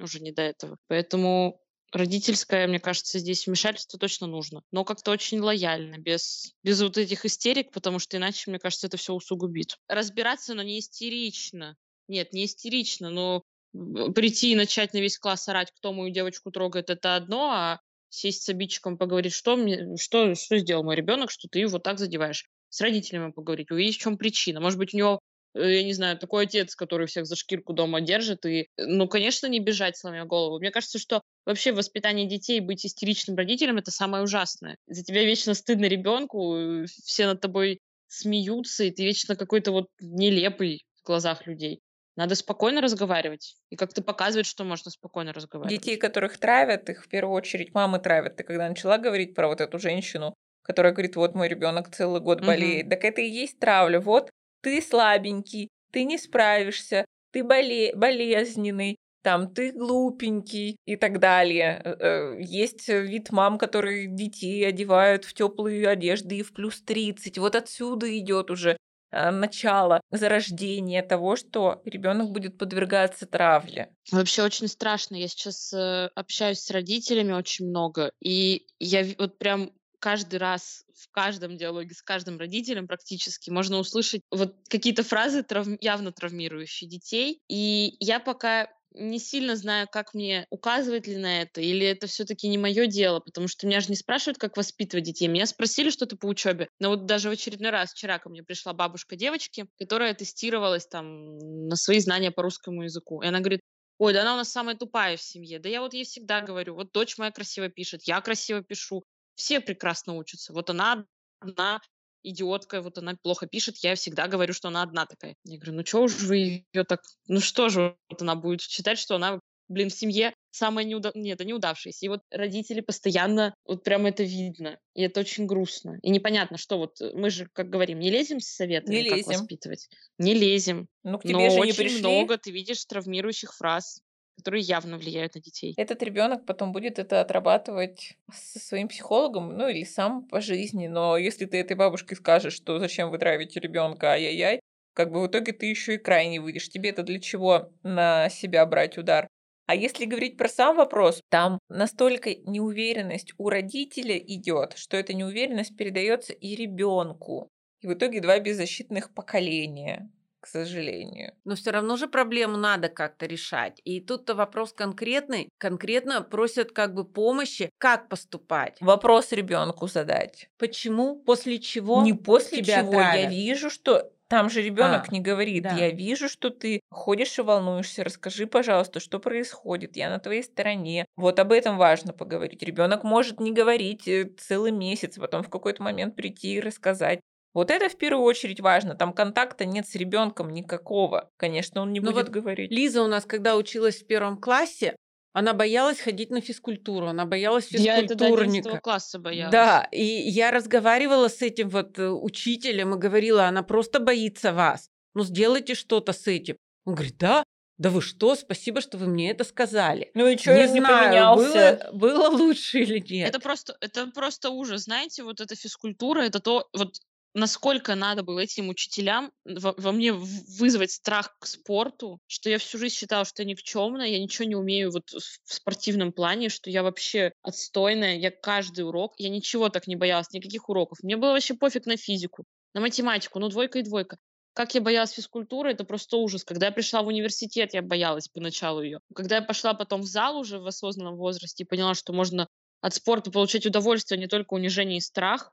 уже 0.00 0.20
не 0.20 0.32
до 0.32 0.42
этого. 0.42 0.76
Поэтому 0.86 1.60
родительское, 1.92 2.66
мне 2.66 2.80
кажется, 2.80 3.18
здесь 3.18 3.46
вмешательство 3.46 3.98
точно 3.98 4.26
нужно. 4.26 4.62
Но 4.70 4.84
как-то 4.84 5.10
очень 5.10 5.40
лояльно, 5.40 5.98
без, 5.98 6.54
без 6.62 6.82
вот 6.82 6.98
этих 6.98 7.24
истерик, 7.24 7.70
потому 7.72 7.98
что 7.98 8.16
иначе, 8.16 8.50
мне 8.50 8.58
кажется, 8.58 8.86
это 8.86 8.96
все 8.96 9.12
усугубит. 9.12 9.76
Разбираться, 9.88 10.54
но 10.54 10.62
не 10.62 10.78
истерично. 10.78 11.76
Нет, 12.08 12.32
не 12.32 12.46
истерично, 12.46 13.10
но 13.10 13.42
прийти 13.72 14.52
и 14.52 14.56
начать 14.56 14.92
на 14.92 14.98
весь 14.98 15.18
класс 15.18 15.48
орать, 15.48 15.70
кто 15.72 15.92
мою 15.92 16.12
девочку 16.12 16.50
трогает, 16.50 16.90
это 16.90 17.16
одно, 17.16 17.50
а 17.50 17.80
сесть 18.08 18.42
с 18.42 18.48
обидчиком, 18.48 18.98
поговорить, 18.98 19.32
что, 19.32 19.56
мне, 19.56 19.96
что, 19.96 20.34
что 20.34 20.58
сделал 20.58 20.84
мой 20.84 20.96
ребенок, 20.96 21.30
что 21.30 21.48
ты 21.48 21.60
его 21.60 21.78
так 21.78 21.98
задеваешь. 21.98 22.46
С 22.68 22.80
родителями 22.80 23.32
поговорить, 23.32 23.70
увидеть, 23.70 23.96
в 23.96 24.00
чем 24.00 24.18
причина. 24.18 24.60
Может 24.60 24.78
быть, 24.78 24.94
у 24.94 24.96
него 24.96 25.20
Э, 25.54 25.74
я 25.74 25.84
не 25.84 25.92
знаю, 25.92 26.18
такой 26.18 26.44
отец, 26.44 26.74
который 26.74 27.06
всех 27.06 27.26
за 27.26 27.36
шкирку 27.36 27.72
дома 27.72 28.00
держит, 28.00 28.46
и, 28.46 28.68
ну, 28.76 29.08
конечно, 29.08 29.46
не 29.46 29.60
бежать, 29.60 29.96
сломя 29.96 30.24
голову. 30.24 30.58
Мне 30.58 30.70
кажется, 30.70 30.98
что 30.98 31.22
вообще 31.44 31.72
воспитание 31.72 32.26
детей, 32.26 32.60
быть 32.60 32.84
истеричным 32.86 33.36
родителем, 33.36 33.78
это 33.78 33.90
самое 33.90 34.22
ужасное. 34.22 34.76
За 34.86 35.02
тебя 35.02 35.24
вечно 35.24 35.54
стыдно 35.54 35.86
ребенку, 35.86 36.56
э, 36.56 36.86
все 36.86 37.26
над 37.26 37.40
тобой 37.40 37.80
смеются, 38.08 38.84
и 38.84 38.90
ты 38.90 39.04
вечно 39.04 39.36
какой-то 39.36 39.72
вот 39.72 39.88
нелепый 40.00 40.84
в 41.00 41.06
глазах 41.06 41.46
людей. 41.46 41.80
Надо 42.14 42.34
спокойно 42.34 42.82
разговаривать 42.82 43.56
и 43.70 43.76
как-то 43.76 44.02
показывать, 44.02 44.46
что 44.46 44.64
можно 44.64 44.90
спокойно 44.90 45.32
разговаривать. 45.32 45.80
Детей, 45.80 45.96
которых 45.96 46.36
травят, 46.36 46.90
их 46.90 47.04
в 47.04 47.08
первую 47.08 47.34
очередь 47.34 47.72
мамы 47.72 47.98
травят. 48.00 48.36
Ты 48.36 48.44
когда 48.44 48.68
начала 48.68 48.98
говорить 48.98 49.34
про 49.34 49.48
вот 49.48 49.62
эту 49.62 49.78
женщину, 49.78 50.34
которая 50.62 50.92
говорит, 50.92 51.16
вот 51.16 51.34
мой 51.34 51.48
ребенок 51.48 51.94
целый 51.94 52.20
год 52.20 52.44
болеет, 52.44 52.84
угу. 52.84 52.90
так 52.90 53.04
это 53.04 53.22
и 53.22 53.30
есть 53.30 53.58
травля. 53.58 53.98
Вот 53.98 54.28
ты 54.60 54.82
слабенький, 54.82 55.68
ты 55.90 56.04
не 56.04 56.18
справишься, 56.18 57.06
ты 57.32 57.42
боле 57.42 57.94
болезненный, 57.96 58.96
там 59.22 59.52
ты 59.52 59.72
глупенький 59.72 60.76
и 60.84 60.96
так 60.96 61.18
далее. 61.18 61.80
Э, 61.84 61.96
э, 61.98 62.42
есть 62.42 62.88
вид 62.88 63.30
мам, 63.30 63.58
которые 63.58 64.06
детей 64.08 64.66
одевают 64.66 65.24
в 65.24 65.32
теплые 65.32 65.88
одежды 65.88 66.38
и 66.38 66.42
в 66.42 66.52
плюс 66.52 66.82
30. 66.82 67.38
Вот 67.38 67.54
отсюда 67.54 68.18
идет 68.18 68.50
уже 68.50 68.76
э, 69.10 69.30
начало 69.30 70.00
зарождения 70.10 71.02
того, 71.02 71.36
что 71.36 71.80
ребенок 71.84 72.30
будет 72.30 72.58
подвергаться 72.58 73.26
травле. 73.26 73.94
Вообще 74.10 74.42
очень 74.42 74.68
страшно. 74.68 75.14
Я 75.14 75.28
сейчас 75.28 75.72
общаюсь 76.14 76.60
с 76.60 76.70
родителями 76.70 77.32
очень 77.32 77.66
много, 77.66 78.12
и 78.20 78.66
я 78.78 79.06
вот 79.18 79.38
прям 79.38 79.70
каждый 80.02 80.40
раз 80.40 80.84
в 80.94 81.08
каждом 81.12 81.56
диалоге 81.56 81.94
с 81.94 82.02
каждым 82.02 82.36
родителем 82.36 82.88
практически 82.88 83.50
можно 83.50 83.78
услышать 83.78 84.22
вот 84.32 84.56
какие-то 84.68 85.04
фразы 85.04 85.44
трав... 85.44 85.66
явно 85.80 86.10
травмирующие 86.10 86.90
детей. 86.90 87.40
И 87.48 87.96
я 88.00 88.18
пока 88.18 88.68
не 88.94 89.18
сильно 89.18 89.56
знаю, 89.56 89.88
как 89.90 90.14
мне 90.14 90.46
указывать 90.50 91.06
ли 91.06 91.16
на 91.16 91.42
это, 91.42 91.60
или 91.60 91.86
это 91.86 92.06
все-таки 92.06 92.48
не 92.48 92.58
мое 92.58 92.86
дело, 92.86 93.20
потому 93.20 93.48
что 93.48 93.66
меня 93.66 93.80
же 93.80 93.88
не 93.88 93.96
спрашивают, 93.96 94.38
как 94.38 94.56
воспитывать 94.56 95.04
детей. 95.04 95.28
Меня 95.28 95.46
спросили 95.46 95.90
что-то 95.90 96.16
по 96.16 96.26
учебе. 96.26 96.68
Но 96.78 96.90
вот 96.90 97.06
даже 97.06 97.28
в 97.28 97.32
очередной 97.32 97.70
раз 97.70 97.92
вчера 97.92 98.18
ко 98.18 98.28
мне 98.28 98.42
пришла 98.42 98.72
бабушка 98.72 99.16
девочки, 99.16 99.66
которая 99.78 100.14
тестировалась 100.14 100.86
там 100.86 101.38
на 101.68 101.76
свои 101.76 102.00
знания 102.00 102.30
по 102.30 102.42
русскому 102.42 102.82
языку. 102.82 103.22
И 103.22 103.26
она 103.26 103.40
говорит, 103.40 103.60
ой, 103.98 104.12
да 104.12 104.22
она 104.22 104.34
у 104.34 104.36
нас 104.36 104.50
самая 104.50 104.76
тупая 104.76 105.16
в 105.16 105.22
семье. 105.22 105.58
Да 105.58 105.68
я 105.68 105.80
вот 105.80 105.94
ей 105.94 106.04
всегда 106.04 106.40
говорю, 106.40 106.74
вот 106.74 106.92
дочь 106.92 107.18
моя 107.18 107.30
красиво 107.30 107.68
пишет, 107.68 108.02
я 108.04 108.20
красиво 108.20 108.62
пишу, 108.62 109.04
все 109.34 109.60
прекрасно 109.60 110.14
учатся. 110.14 110.52
Вот 110.52 110.70
она 110.70 111.04
одна 111.40 111.80
идиотка, 112.22 112.82
вот 112.82 112.98
она 112.98 113.16
плохо 113.22 113.46
пишет, 113.46 113.76
я 113.78 113.94
всегда 113.94 114.28
говорю, 114.28 114.52
что 114.52 114.68
она 114.68 114.82
одна 114.82 115.06
такая. 115.06 115.36
Я 115.44 115.58
говорю, 115.58 115.78
ну 115.78 115.86
что 115.86 116.02
уж 116.02 116.20
вы 116.20 116.66
ее 116.72 116.84
так... 116.84 117.00
Ну 117.28 117.40
что 117.40 117.68
же 117.68 117.96
вот 118.08 118.22
она 118.22 118.34
будет 118.34 118.60
считать, 118.62 118.98
что 118.98 119.16
она, 119.16 119.40
блин, 119.68 119.90
в 119.90 119.94
семье 119.94 120.34
самая 120.50 120.84
неудав... 120.84 121.14
Нет, 121.14 121.40
это 121.40 121.44
неудавшаяся. 121.48 122.04
И 122.06 122.08
вот 122.08 122.20
родители 122.30 122.80
постоянно, 122.80 123.54
вот 123.64 123.84
прямо 123.84 124.08
это 124.10 124.22
видно. 124.22 124.78
И 124.94 125.02
это 125.02 125.20
очень 125.20 125.46
грустно. 125.46 125.98
И 126.02 126.10
непонятно, 126.10 126.58
что 126.58 126.78
вот 126.78 126.98
мы 127.14 127.30
же, 127.30 127.48
как 127.52 127.70
говорим, 127.70 127.98
не 127.98 128.10
лезем 128.10 128.40
с 128.40 128.46
советами, 128.46 128.96
не 128.96 129.02
лезем. 129.02 129.24
как 129.24 129.38
воспитывать. 129.38 129.88
Не 130.18 130.34
лезем. 130.34 130.88
Ну, 131.02 131.18
к 131.18 131.22
тебе 131.22 131.34
Но 131.34 131.50
же 131.50 131.60
очень 131.60 131.72
не 131.72 131.72
пришли. 131.72 131.98
много 132.00 132.38
ты 132.38 132.50
видишь 132.50 132.84
травмирующих 132.84 133.54
фраз 133.54 134.00
которые 134.36 134.62
явно 134.62 134.98
влияют 134.98 135.34
на 135.34 135.40
детей. 135.40 135.74
Этот 135.76 136.02
ребенок 136.02 136.44
потом 136.46 136.72
будет 136.72 136.98
это 136.98 137.20
отрабатывать 137.20 138.16
со 138.32 138.58
своим 138.58 138.88
психологом, 138.88 139.56
ну 139.56 139.68
или 139.68 139.84
сам 139.84 140.26
по 140.28 140.40
жизни. 140.40 140.86
Но 140.86 141.16
если 141.16 141.46
ты 141.46 141.58
этой 141.58 141.76
бабушке 141.76 142.16
скажешь, 142.16 142.54
что 142.54 142.78
зачем 142.78 143.10
вы 143.10 143.18
травите 143.18 143.60
ребенка, 143.60 144.12
ай-яй-яй, 144.12 144.60
как 144.94 145.10
бы 145.10 145.22
в 145.22 145.26
итоге 145.26 145.52
ты 145.52 145.66
еще 145.66 145.94
и 145.94 145.98
крайне 145.98 146.40
выйдешь. 146.40 146.68
Тебе 146.68 146.90
это 146.90 147.02
для 147.02 147.20
чего 147.20 147.70
на 147.82 148.28
себя 148.28 148.66
брать 148.66 148.98
удар? 148.98 149.28
А 149.66 149.74
если 149.74 150.04
говорить 150.04 150.36
про 150.36 150.48
сам 150.48 150.76
вопрос, 150.76 151.22
там 151.30 151.58
настолько 151.68 152.34
неуверенность 152.34 153.32
у 153.38 153.48
родителя 153.48 154.18
идет, 154.18 154.74
что 154.76 154.96
эта 154.96 155.14
неуверенность 155.14 155.76
передается 155.76 156.32
и 156.32 156.54
ребенку. 156.56 157.48
И 157.80 157.86
в 157.86 157.94
итоге 157.94 158.20
два 158.20 158.38
беззащитных 158.38 159.14
поколения 159.14 160.10
к 160.42 160.48
сожалению. 160.48 161.34
Но 161.44 161.54
все 161.54 161.70
равно 161.70 161.96
же 161.96 162.08
проблему 162.08 162.56
надо 162.56 162.88
как-то 162.88 163.26
решать. 163.26 163.80
И 163.84 164.00
тут-то 164.00 164.34
вопрос 164.34 164.72
конкретный. 164.72 165.48
Конкретно 165.58 166.20
просят 166.20 166.72
как 166.72 166.94
бы 166.94 167.04
помощи, 167.04 167.70
как 167.78 168.08
поступать. 168.08 168.76
Вопрос 168.80 169.30
ребенку 169.30 169.86
задать. 169.86 170.50
Почему? 170.58 171.14
После 171.16 171.60
чего? 171.60 172.02
Не 172.02 172.12
после 172.12 172.60
тебя 172.60 172.80
чего. 172.80 172.92
Травят? 172.92 173.14
Я 173.22 173.30
вижу, 173.30 173.70
что 173.70 174.10
там 174.32 174.48
же 174.48 174.62
ребенок 174.62 175.08
а, 175.08 175.12
не 175.12 175.20
говорит, 175.20 175.62
да. 175.62 175.76
я 175.76 175.90
вижу, 175.90 176.26
что 176.26 176.48
ты 176.48 176.80
ходишь 176.90 177.38
и 177.38 177.42
волнуешься, 177.42 178.02
расскажи, 178.02 178.46
пожалуйста, 178.46 178.98
что 178.98 179.18
происходит, 179.18 179.94
я 179.94 180.08
на 180.08 180.18
твоей 180.20 180.42
стороне. 180.42 181.04
Вот 181.16 181.38
об 181.38 181.52
этом 181.52 181.76
важно 181.76 182.14
поговорить. 182.14 182.62
Ребенок 182.62 183.04
может 183.04 183.40
не 183.40 183.52
говорить 183.52 184.08
э, 184.08 184.24
целый 184.38 184.72
месяц, 184.72 185.18
потом 185.18 185.42
в 185.42 185.50
какой-то 185.50 185.82
момент 185.82 186.16
прийти 186.16 186.54
и 186.54 186.60
рассказать. 186.60 187.20
Вот 187.54 187.70
это 187.70 187.88
в 187.88 187.96
первую 187.96 188.24
очередь 188.24 188.60
важно. 188.60 188.94
Там 188.94 189.12
контакта 189.12 189.64
нет 189.64 189.86
с 189.86 189.94
ребенком 189.94 190.50
никакого. 190.50 191.30
Конечно, 191.36 191.82
он 191.82 191.92
не 191.92 192.00
Но 192.00 192.06
ну 192.06 192.12
будет 192.12 192.28
вот 192.28 192.32
говорить. 192.32 192.70
Лиза 192.70 193.02
у 193.02 193.06
нас, 193.06 193.24
когда 193.26 193.56
училась 193.56 194.02
в 194.02 194.06
первом 194.06 194.38
классе, 194.38 194.96
Она 195.34 195.54
боялась 195.54 195.98
ходить 195.98 196.28
на 196.28 196.42
физкультуру, 196.42 197.06
она 197.06 197.24
боялась 197.24 197.68
Я 197.70 197.98
это 197.98 198.14
до 198.14 198.26
11 198.26 198.54
физкультурника. 198.54 198.80
класса 198.82 199.18
боялась. 199.18 199.50
Да, 199.50 199.88
и 199.90 200.04
я 200.04 200.50
разговаривала 200.50 201.28
с 201.28 201.40
этим 201.40 201.70
вот 201.70 201.98
э, 201.98 202.10
учителем 202.10 202.94
и 202.94 202.98
говорила, 202.98 203.46
она 203.46 203.62
просто 203.62 203.98
боится 203.98 204.52
вас. 204.52 204.90
Ну, 205.14 205.24
сделайте 205.24 205.74
что-то 205.74 206.12
с 206.12 206.26
этим. 206.26 206.56
Он 206.84 206.94
говорит, 206.94 207.16
да, 207.16 207.44
да 207.78 207.90
вы 207.90 208.02
что, 208.02 208.34
спасибо, 208.34 208.80
что 208.80 208.98
вы 208.98 209.06
мне 209.06 209.30
это 209.30 209.44
сказали. 209.44 210.10
Ну 210.14 210.26
и 210.26 210.36
что, 210.36 210.52
не 210.52 210.60
я 210.60 210.66
не 210.66 210.80
знаю, 210.80 211.06
поменялся? 211.06 211.90
было, 211.92 211.98
было 211.98 212.28
лучше 212.28 212.80
или 212.80 212.98
нет. 212.98 213.28
Это 213.30 213.40
просто, 213.40 213.76
это 213.80 214.06
просто 214.08 214.50
ужас. 214.50 214.82
Знаете, 214.82 215.22
вот 215.22 215.40
эта 215.40 215.56
физкультура, 215.56 216.20
это 216.20 216.40
то, 216.40 216.68
вот 216.74 216.96
насколько 217.34 217.94
надо 217.94 218.22
было 218.22 218.40
этим 218.40 218.68
учителям 218.68 219.32
во, 219.44 219.74
во 219.76 219.92
мне 219.92 220.12
вызвать 220.12 220.92
страх 220.92 221.36
к 221.38 221.46
спорту, 221.46 222.20
что 222.26 222.50
я 222.50 222.58
всю 222.58 222.78
жизнь 222.78 222.94
считала, 222.94 223.24
что 223.24 223.42
я 223.42 223.48
никчемная, 223.48 224.08
я 224.08 224.18
ничего 224.18 224.46
не 224.46 224.56
умею 224.56 224.90
вот 224.90 225.10
в 225.10 225.52
спортивном 225.52 226.12
плане, 226.12 226.48
что 226.48 226.70
я 226.70 226.82
вообще 226.82 227.32
отстойная, 227.42 228.16
я 228.16 228.30
каждый 228.30 228.86
урок, 228.86 229.14
я 229.18 229.28
ничего 229.28 229.68
так 229.68 229.86
не 229.86 229.96
боялась, 229.96 230.32
никаких 230.32 230.68
уроков. 230.68 230.98
Мне 231.02 231.16
было 231.16 231.32
вообще 231.32 231.54
пофиг 231.54 231.86
на 231.86 231.96
физику, 231.96 232.44
на 232.74 232.80
математику, 232.80 233.38
ну 233.38 233.48
двойка 233.48 233.78
и 233.78 233.82
двойка. 233.82 234.18
Как 234.54 234.74
я 234.74 234.82
боялась 234.82 235.12
физкультуры, 235.12 235.70
это 235.70 235.84
просто 235.84 236.18
ужас. 236.18 236.44
Когда 236.44 236.66
я 236.66 236.72
пришла 236.72 237.02
в 237.02 237.06
университет, 237.06 237.72
я 237.72 237.80
боялась 237.80 238.28
поначалу 238.28 238.82
ее. 238.82 239.00
Когда 239.14 239.36
я 239.36 239.42
пошла 239.42 239.72
потом 239.72 240.02
в 240.02 240.06
зал 240.06 240.36
уже 240.36 240.58
в 240.58 240.66
осознанном 240.66 241.16
возрасте 241.16 241.64
и 241.64 241.66
поняла, 241.66 241.94
что 241.94 242.12
можно 242.12 242.48
от 242.82 242.94
спорта 242.94 243.30
получать 243.30 243.64
удовольствие, 243.64 244.18
а 244.18 244.20
не 244.20 244.26
только 244.26 244.52
унижение 244.52 244.98
и 244.98 245.00
страх, 245.00 245.52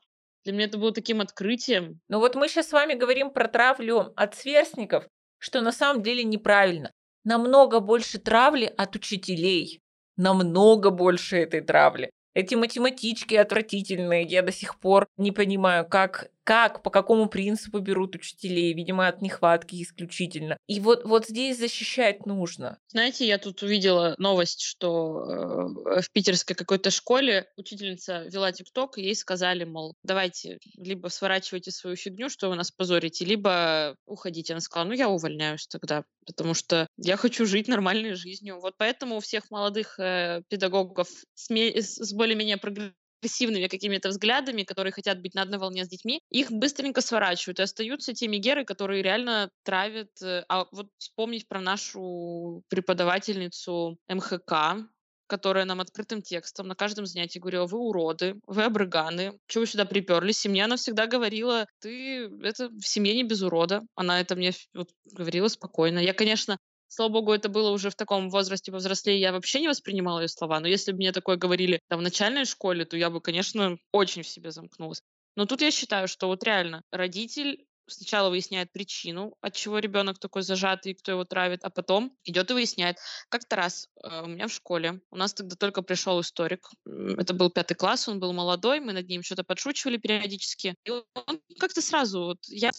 для 0.49 0.57
меня 0.57 0.65
это 0.65 0.79
было 0.79 0.91
таким 0.91 1.21
открытием. 1.21 2.01
Ну 2.07 2.17
вот 2.17 2.33
мы 2.33 2.47
сейчас 2.47 2.69
с 2.69 2.71
вами 2.71 2.95
говорим 2.95 3.29
про 3.29 3.47
травлю 3.47 4.13
от 4.15 4.33
сверстников, 4.33 5.07
что 5.37 5.61
на 5.61 5.71
самом 5.71 6.01
деле 6.01 6.23
неправильно. 6.23 6.91
Намного 7.23 7.79
больше 7.79 8.17
травли 8.17 8.65
от 8.65 8.95
учителей. 8.95 9.79
Намного 10.17 10.89
больше 10.89 11.37
этой 11.37 11.61
травли. 11.61 12.09
Эти 12.33 12.55
математички 12.55 13.35
отвратительные, 13.35 14.23
я 14.23 14.41
до 14.41 14.51
сих 14.51 14.79
пор 14.79 15.07
не 15.17 15.31
понимаю, 15.31 15.87
как, 15.87 16.29
как, 16.49 16.81
по 16.81 16.89
какому 16.89 17.29
принципу 17.29 17.77
берут 17.77 18.15
учителей, 18.15 18.73
видимо, 18.73 19.07
от 19.07 19.21
нехватки 19.21 19.83
исключительно. 19.83 20.57
И 20.65 20.79
вот, 20.79 21.03
вот 21.05 21.27
здесь 21.27 21.59
защищать 21.59 22.25
нужно. 22.25 22.79
Знаете, 22.87 23.27
я 23.27 23.37
тут 23.37 23.61
увидела 23.61 24.15
новость, 24.17 24.63
что 24.63 25.25
э, 25.29 26.01
в 26.01 26.11
питерской 26.11 26.55
какой-то 26.55 26.89
школе 26.89 27.45
учительница 27.55 28.23
вела 28.23 28.51
ТикТок, 28.51 28.97
и 28.97 29.03
ей 29.03 29.15
сказали, 29.15 29.63
мол, 29.63 29.93
давайте 30.01 30.57
либо 30.75 31.09
сворачивайте 31.09 31.69
свою 31.69 31.95
фигню, 31.95 32.29
что 32.29 32.49
вы 32.49 32.55
нас 32.55 32.71
позорите, 32.71 33.25
либо 33.25 33.95
уходите. 34.07 34.53
Она 34.53 34.61
сказала, 34.61 34.87
ну 34.87 34.95
я 34.95 35.07
увольняюсь 35.07 35.67
тогда, 35.67 36.03
потому 36.25 36.55
что 36.55 36.87
я 36.97 37.15
хочу 37.15 37.45
жить 37.45 37.67
нормальной 37.67 38.15
жизнью. 38.15 38.59
Вот 38.59 38.73
поэтому 38.75 39.17
у 39.17 39.19
всех 39.19 39.51
молодых 39.51 39.99
э, 39.99 40.41
педагогов 40.49 41.09
с, 41.35 41.51
с 41.51 42.11
более-менее 42.11 42.57
прогрессивными 42.57 42.95
какими-то 43.21 44.09
взглядами, 44.09 44.63
которые 44.63 44.93
хотят 44.93 45.21
быть 45.21 45.35
на 45.35 45.41
одной 45.41 45.59
волне 45.59 45.85
с 45.85 45.89
детьми, 45.89 46.21
их 46.29 46.51
быстренько 46.51 47.01
сворачивают. 47.01 47.59
И 47.59 47.63
остаются 47.63 48.13
те 48.13 48.27
мигеры, 48.27 48.65
которые 48.65 49.01
реально 49.03 49.49
травят. 49.63 50.09
э, 50.21 50.43
А 50.47 50.65
вот 50.71 50.87
вспомнить 50.97 51.47
про 51.47 51.61
нашу 51.61 52.63
преподавательницу 52.69 53.97
МХК, 54.07 54.87
которая 55.29 55.65
нам 55.65 55.79
открытым 55.79 56.21
текстом 56.21 56.67
на 56.67 56.75
каждом 56.75 57.05
занятии 57.05 57.39
говорила, 57.39 57.67
вы 57.67 57.77
уроды, 57.77 58.35
вы 58.47 58.63
обрыганы, 58.63 59.37
чего 59.47 59.61
вы 59.61 59.67
сюда 59.67 59.85
приперлись? 59.85 60.45
И 60.45 60.49
мне 60.49 60.65
она 60.65 60.75
всегда 60.75 61.05
говорила, 61.05 61.67
ты 61.79 62.25
это 62.41 62.69
в 62.69 62.81
семье 62.81 63.13
не 63.15 63.23
без 63.23 63.43
урода. 63.43 63.81
Она 63.95 64.19
это 64.19 64.35
мне 64.35 64.51
вот 64.73 64.89
говорила 65.05 65.47
спокойно. 65.47 65.99
Я, 65.99 66.13
конечно, 66.13 66.57
Слава 66.89 67.09
богу, 67.09 67.31
это 67.31 67.49
было 67.49 67.69
уже 67.69 67.91
в 67.91 67.95
таком 67.95 68.29
возрасте 68.29 68.71
повзрослее, 68.71 69.19
я 69.19 69.31
вообще 69.31 69.61
не 69.61 69.67
воспринимала 69.67 70.21
ее 70.21 70.27
слова. 70.27 70.59
Но 70.59 70.67
если 70.67 70.91
бы 70.91 70.97
мне 70.97 71.11
такое 71.11 71.37
говорили 71.37 71.79
там, 71.87 71.99
в 71.99 72.03
начальной 72.03 72.45
школе, 72.45 72.83
то 72.83 72.97
я 72.97 73.11
бы, 73.11 73.21
конечно, 73.21 73.77
очень 73.91 74.23
в 74.23 74.27
себе 74.27 74.51
замкнулась. 74.51 75.03
Но 75.35 75.45
тут 75.45 75.61
я 75.61 75.69
считаю, 75.69 76.07
что 76.07 76.27
вот 76.27 76.43
реально 76.43 76.83
родитель 76.91 77.65
сначала 77.91 78.29
выясняет 78.29 78.71
причину, 78.71 79.35
от 79.41 79.53
чего 79.53 79.79
ребенок 79.79 80.19
такой 80.19 80.41
зажатый, 80.41 80.95
кто 80.95 81.11
его 81.11 81.25
травит, 81.25 81.63
а 81.63 81.69
потом 81.69 82.15
идет 82.23 82.49
и 82.49 82.53
выясняет. 82.53 82.97
Как-то 83.29 83.55
раз 83.55 83.87
э, 84.03 84.23
у 84.23 84.27
меня 84.27 84.47
в 84.47 84.53
школе, 84.53 85.01
у 85.11 85.15
нас 85.15 85.33
тогда 85.33 85.55
только 85.55 85.81
пришел 85.81 86.19
историк, 86.21 86.69
это 86.85 87.33
был 87.33 87.49
пятый 87.49 87.75
класс, 87.75 88.07
он 88.07 88.19
был 88.19 88.33
молодой, 88.33 88.79
мы 88.79 88.93
над 88.93 89.07
ним 89.07 89.23
что-то 89.23 89.43
подшучивали 89.43 89.97
периодически, 89.97 90.75
и 90.85 90.91
он 90.91 91.41
как-то 91.59 91.81
сразу, 91.81 92.19
вот 92.21 92.39
я 92.47 92.71